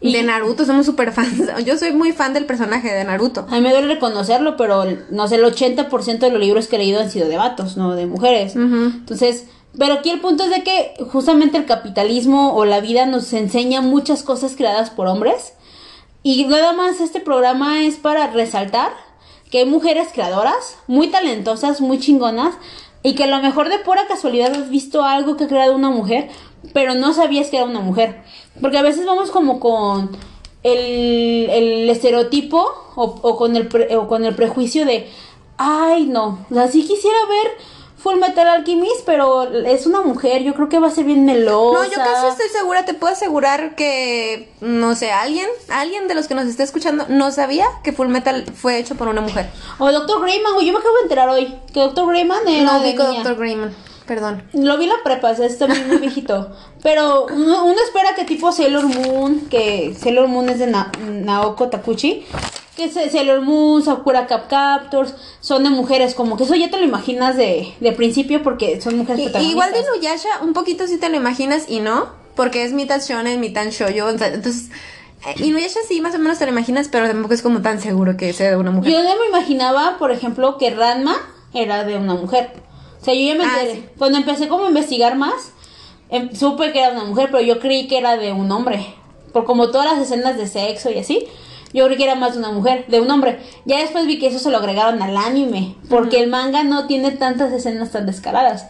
[0.00, 1.42] y De Naruto, somos super fans.
[1.64, 3.46] Yo soy muy fan del personaje de Naruto.
[3.48, 6.78] a mí me duele reconocerlo, pero no sé, el 80% de los libros que he
[6.78, 8.56] leído han sido de vatos, no de mujeres.
[8.56, 9.46] Entonces,
[9.78, 13.80] pero aquí el punto es de que justamente el capitalismo o la vida nos enseña
[13.80, 15.54] muchas cosas creadas por hombres.
[16.22, 18.92] Y nada más este programa es para resaltar
[19.50, 22.54] que hay mujeres creadoras, muy talentosas, muy chingonas,
[23.02, 25.90] y que a lo mejor de pura casualidad has visto algo que ha creado una
[25.90, 26.28] mujer,
[26.72, 28.22] pero no sabías que era una mujer.
[28.60, 30.16] Porque a veces vamos como con
[30.62, 32.58] el, el estereotipo
[32.96, 35.08] o, o con el pre- o con el prejuicio de,
[35.58, 37.52] ay no, o sea, sí quisiera ver
[37.98, 41.78] Full Metal Alchemist, pero es una mujer, yo creo que va a ser bien melosa.
[41.82, 46.28] No, yo casi estoy segura, te puedo asegurar que, no sé, alguien, alguien de los
[46.28, 49.50] que nos está escuchando no sabía que Full Metal fue hecho por una mujer.
[49.78, 52.80] O Doctor Greyman, güey, yo me acabo de enterar hoy que Doctor Greyman era No
[52.80, 53.22] de niña.
[53.24, 53.36] Dr.
[53.36, 53.74] Greyman,
[54.06, 54.42] perdón.
[54.52, 56.50] Lo vi en la prepa, o sea, está muy, muy viejito.
[56.82, 61.68] Pero uno, uno espera que tipo Sailor Moon, que Sailor Moon es de Na- Naoko
[61.68, 62.24] Takuchi,
[62.76, 66.78] que se- Sailor Moon, Sakura Cap Captors, son de mujeres, como que eso ya te
[66.78, 69.52] lo imaginas de, de principio porque son mujeres Y- protagonistas.
[69.52, 73.40] igual de Inuyasha, un poquito sí te lo imaginas y no, porque es mitad shonen,
[73.40, 74.68] mitad shoujo, o sea, entonces...
[75.26, 78.16] eh, Inuyasha sí, más o menos te lo imaginas, pero tampoco es como tan seguro
[78.16, 78.92] que sea de una mujer.
[78.92, 81.16] Yo no me imaginaba, por ejemplo, que Ranma
[81.54, 82.50] era de una mujer.
[83.00, 83.74] O sea, yo ya me Ah, enteré.
[83.74, 83.84] sí.
[83.98, 85.52] Cuando empecé como a investigar más,
[86.08, 88.86] em, supe que era una mujer, pero yo creí que era de un hombre.
[89.32, 91.26] Por como todas las escenas de sexo y así,
[91.72, 93.38] yo creí que era más de una mujer, de un hombre.
[93.66, 97.10] Ya después vi que eso se lo agregaron al anime, porque el manga no tiene
[97.12, 98.66] tantas escenas tan descaradas.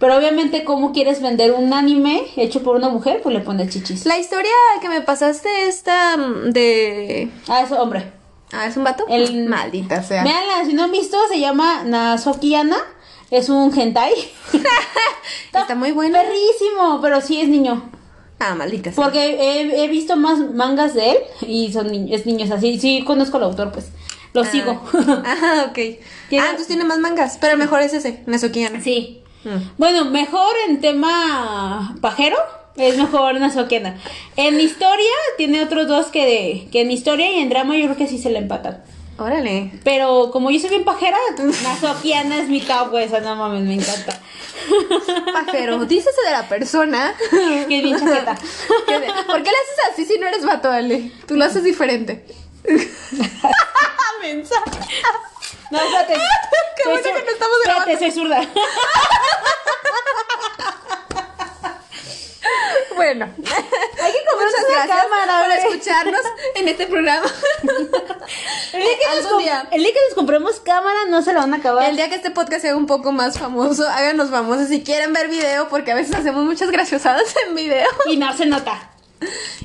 [0.00, 3.20] Pero obviamente, ¿cómo quieres vender un anime hecho por una mujer?
[3.22, 4.06] Pues le pones chichis.
[4.06, 4.50] La historia
[4.80, 7.30] que me pasaste esta mm, de...
[7.48, 8.10] Ah, es hombre.
[8.50, 9.04] Ah, ¿es un vato?
[9.08, 10.24] El- Maldita sea.
[10.24, 12.78] Veanla, si no han visto, se llama Nasoki Ana.
[13.30, 14.12] Es un hentai.
[15.52, 16.18] Está muy bueno.
[16.18, 17.90] Perrísimo, pero sí es niño.
[18.38, 19.04] Ah, maldita sea.
[19.04, 22.78] Porque he, he visto más mangas de él y son ni- es niños así.
[22.80, 23.90] Sí, conozco al autor, pues.
[24.32, 24.80] Lo sigo.
[25.24, 25.74] Ah, ok.
[25.74, 25.98] Tiene-
[26.44, 28.80] Ah, entonces tiene más mangas, pero mejor es ese, Nezukiana.
[28.80, 29.22] sí.
[29.44, 29.56] Mm.
[29.78, 32.36] Bueno, mejor en tema pajero.
[32.76, 33.98] Es mejor Nasoki Ana.
[34.36, 38.06] En historia tiene otros dos que, que en historia y en drama yo creo que
[38.06, 38.82] sí se le empatan.
[39.20, 39.70] Órale.
[39.84, 41.18] Pero como yo soy bien pajera,
[41.62, 43.04] Nasoki Ana es mi top, güey.
[43.04, 44.18] Esa no mames, me encanta.
[45.32, 47.14] Pajero, dícese de la persona.
[47.30, 48.36] Qué bien chaqueta.
[48.86, 51.12] Que de- ¿Por qué le haces así si no eres vato, Ale?
[51.26, 52.24] Tú lo haces diferente.
[54.22, 54.56] Mensa.
[55.70, 56.14] No, espérate.
[56.76, 57.98] Qué bueno que no estamos Espérate, grabando.
[57.98, 58.40] soy zurda.
[62.96, 66.20] Bueno, Hay que comprarse muchas una gracias cámara, por escucharnos
[66.54, 67.26] en este programa.
[68.72, 69.68] El día, que nos día.
[69.72, 71.88] el día que nos compremos cámara no se la van a acabar.
[71.88, 75.28] El día que este podcast sea un poco más famoso, háganos famosos si quieren ver
[75.28, 78.90] video, porque a veces hacemos muchas graciosadas en video Y no se nota.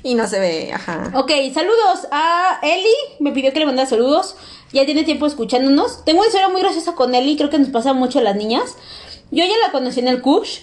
[0.04, 1.12] y no se ve, ajá.
[1.14, 2.96] Ok, saludos a Eli.
[3.20, 4.36] Me pidió que le mandara saludos.
[4.74, 6.04] Ya tiene tiempo escuchándonos.
[6.04, 7.38] Tengo una historia muy graciosa con Eli.
[7.38, 8.76] Creo que nos pasa mucho a las niñas.
[9.36, 10.60] Yo ya la conocí en el Kush.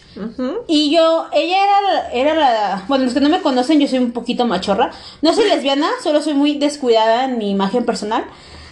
[0.67, 2.85] Y yo, ella era, la- era la...
[2.89, 4.91] Bueno, los que no me conocen, yo soy un poquito machorra.
[5.21, 8.25] No soy lesbiana, solo soy muy descuidada en mi imagen personal.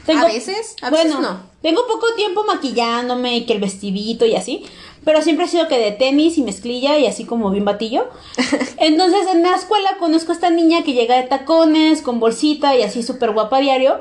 [0.09, 0.74] ¿A veces?
[0.82, 1.51] A veces bueno, no.
[1.62, 4.64] Tengo poco tiempo maquillándome y que el vestidito y así.
[5.05, 8.09] Pero siempre he sido que de tenis y mezclilla y así como bien batillo.
[8.78, 12.82] Entonces en la escuela conozco a esta niña que llega de tacones, con bolsita y
[12.82, 14.01] así súper guapa diario.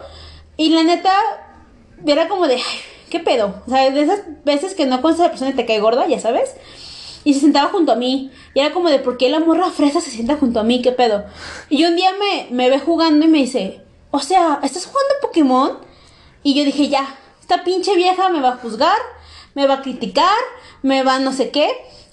[0.58, 1.12] Y la neta,
[2.06, 2.62] era como de, ay,
[3.10, 3.62] ¿qué pedo?
[3.68, 6.08] O sea, de esas veces que no conoces a la persona y te cae gorda,
[6.08, 6.56] ya sabes.
[7.24, 8.32] Y se sentaba junto a mí.
[8.54, 10.82] Y era como de, ¿por qué la morra fresa se sienta junto a mí?
[10.82, 11.26] ¿Qué pedo?
[11.70, 13.82] Y un día me, me ve jugando y me dice,
[14.12, 15.80] o sea, ¿estás jugando Pokémon?
[16.44, 18.98] Y yo dije, ya, esta pinche vieja me va a juzgar,
[19.56, 20.38] me va a criticar,
[20.82, 21.70] me va no sé qué.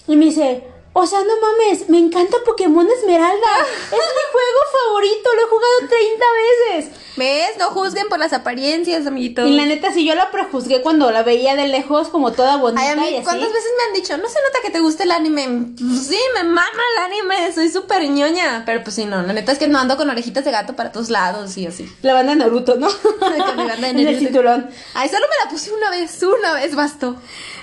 [0.07, 0.63] Y me dice,
[0.99, 3.47] o sea, no mames, me encanta Pokémon Esmeralda.
[3.85, 6.25] Es mi juego favorito, lo he jugado 30
[6.81, 7.01] veces.
[7.17, 7.57] ¿Ves?
[7.59, 9.47] No juzguen por las apariencias, amiguitos.
[9.47, 12.81] Y la neta, si yo la prejuzgué cuando la veía de lejos, como toda bonita
[12.81, 13.23] Ay, a mí, y así.
[13.23, 14.17] ¿cuántas veces me han dicho?
[14.17, 15.67] No se nota que te guste el anime.
[15.79, 18.63] Pues sí, me mama el anime, soy súper ñoña.
[18.65, 20.91] Pero pues sí, no, la neta es que no ando con orejitas de gato para
[20.91, 21.87] todos lados y así.
[22.01, 22.87] La banda de Naruto, ¿no?
[23.31, 24.69] Mi banda de En el cinturón.
[24.95, 27.17] Ay, solo me la puse una vez, una vez bastó.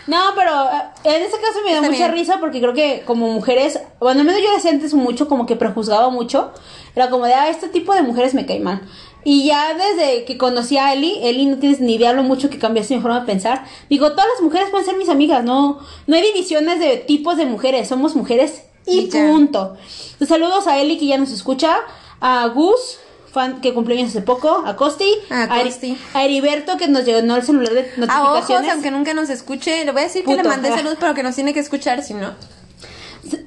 [0.07, 2.13] No, pero eh, en ese caso me da Está mucha bien.
[2.13, 5.57] risa porque creo que como mujeres, bueno, al menos yo hacía antes mucho, como que
[5.57, 6.53] prejuzgaba mucho.
[6.95, 8.83] Era como de, ah, este tipo de mujeres me cae mal.
[9.25, 12.59] Y ya desde que conocí a Eli, Eli no tienes ni idea lo mucho que
[12.59, 13.65] cambiaste mi forma de pensar.
[13.89, 17.47] Digo, todas las mujeres pueden ser mis amigas, no, no hay divisiones de tipos de
[17.47, 19.77] mujeres, somos mujeres y punto.
[19.79, 21.79] Entonces, saludos a Eli que ya nos escucha,
[22.21, 22.99] a Gus,
[23.35, 25.99] fan que cumplió años hace poco, a Costi, A Costi.
[26.15, 28.73] a Heriberto que nos llegó el celular de A ojos, notificaciones.
[28.73, 29.85] aunque nunca nos escuche.
[29.85, 30.77] Le voy a decir que le mandé Ah.
[30.77, 32.33] salud, pero que nos tiene que escuchar, si no.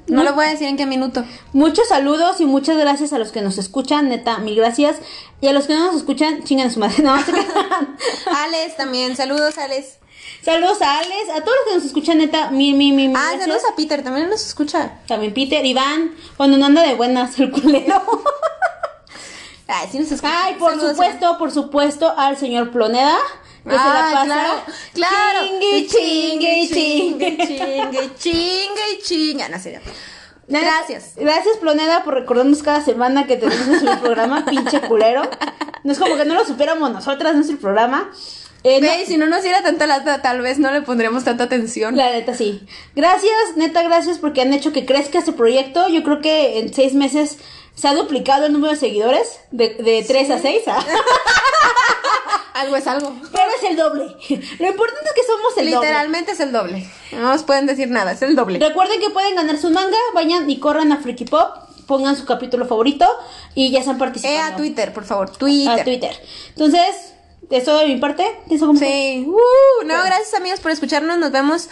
[0.08, 1.24] No le voy a decir en qué minuto.
[1.52, 4.96] Muchos saludos y muchas gracias a los que nos escuchan, neta, mil gracias.
[5.40, 6.96] Y a los que no nos escuchan, chingan a su madre.
[7.02, 7.14] No.
[8.36, 9.98] Alex también, saludos, Alex.
[10.44, 13.20] saludos a Alex, a todos los que nos escuchan, neta, mil, mil, mil, mil Ah,
[13.30, 13.42] gracias.
[13.44, 14.98] saludos a Peter, también nos escucha.
[15.06, 18.02] También Peter, Iván, cuando no anda de buenas, el culero.
[19.68, 20.44] Ay, sí nos escucha.
[20.44, 23.16] Ay, por Saludos, supuesto, por supuesto, al señor Ploneda,
[23.64, 24.24] que se la Ah, pasa.
[24.24, 24.52] claro,
[24.94, 25.38] claro.
[25.46, 27.36] Chingue, chingue, chingue.
[27.46, 29.48] chingue, chingue, chingue.
[29.50, 29.80] No, serio.
[30.48, 31.12] Gracias.
[31.16, 35.22] Gracias, Ploneda, por recordarnos cada semana que tenemos nuestro programa, pinche culero.
[35.84, 38.10] No es como que no lo supiéramos nosotras, nuestro programa.
[38.64, 41.44] Eh, no- Ve, si no nos diera tanta lata, tal vez no le pondríamos tanta
[41.44, 41.94] atención.
[41.96, 42.66] La neta sí.
[42.96, 45.88] Gracias, neta, gracias porque han hecho que crezca este proyecto.
[45.88, 47.38] Yo creo que en seis meses
[47.78, 50.62] se ha duplicado el número de seguidores de, de 3 a 6.
[52.54, 53.14] Algo es algo.
[53.30, 54.02] Pero es el doble.
[54.58, 56.90] Lo importante es que somos el Literalmente es el doble.
[57.12, 58.58] No nos pueden decir nada, es el doble.
[58.58, 58.68] doble.
[58.68, 59.96] Recuerden que pueden ganar su manga.
[60.12, 61.54] Vayan y corran a Freaky Pop.
[61.86, 63.06] Pongan su capítulo favorito
[63.54, 64.40] y ya están participando.
[64.40, 65.30] Eh, a Twitter, por favor.
[65.30, 65.80] Twitter.
[65.80, 66.20] A Twitter.
[66.48, 67.14] Entonces,
[67.48, 68.26] es todo de mi parte.
[68.48, 69.24] Sí.
[69.24, 71.16] Uh, no, gracias amigos por escucharnos.
[71.16, 71.68] Nos vemos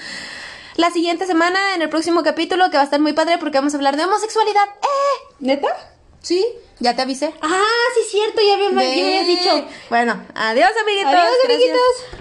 [0.77, 3.75] la siguiente semana en el próximo capítulo que va a estar muy padre porque vamos
[3.75, 4.69] a hablar de homosexualidad.
[4.83, 5.35] ¡Eh!
[5.41, 5.96] ¿Neta?
[6.23, 6.45] Sí,
[6.81, 7.33] ya te avisé.
[7.41, 7.65] Ah,
[7.95, 8.41] sí, es cierto.
[8.47, 9.67] Ya me, me habías dicho.
[9.89, 11.13] Bueno, adiós amiguitos.
[11.13, 12.21] Adiós, amiguitos.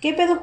[0.00, 0.40] ¿Qué pedo?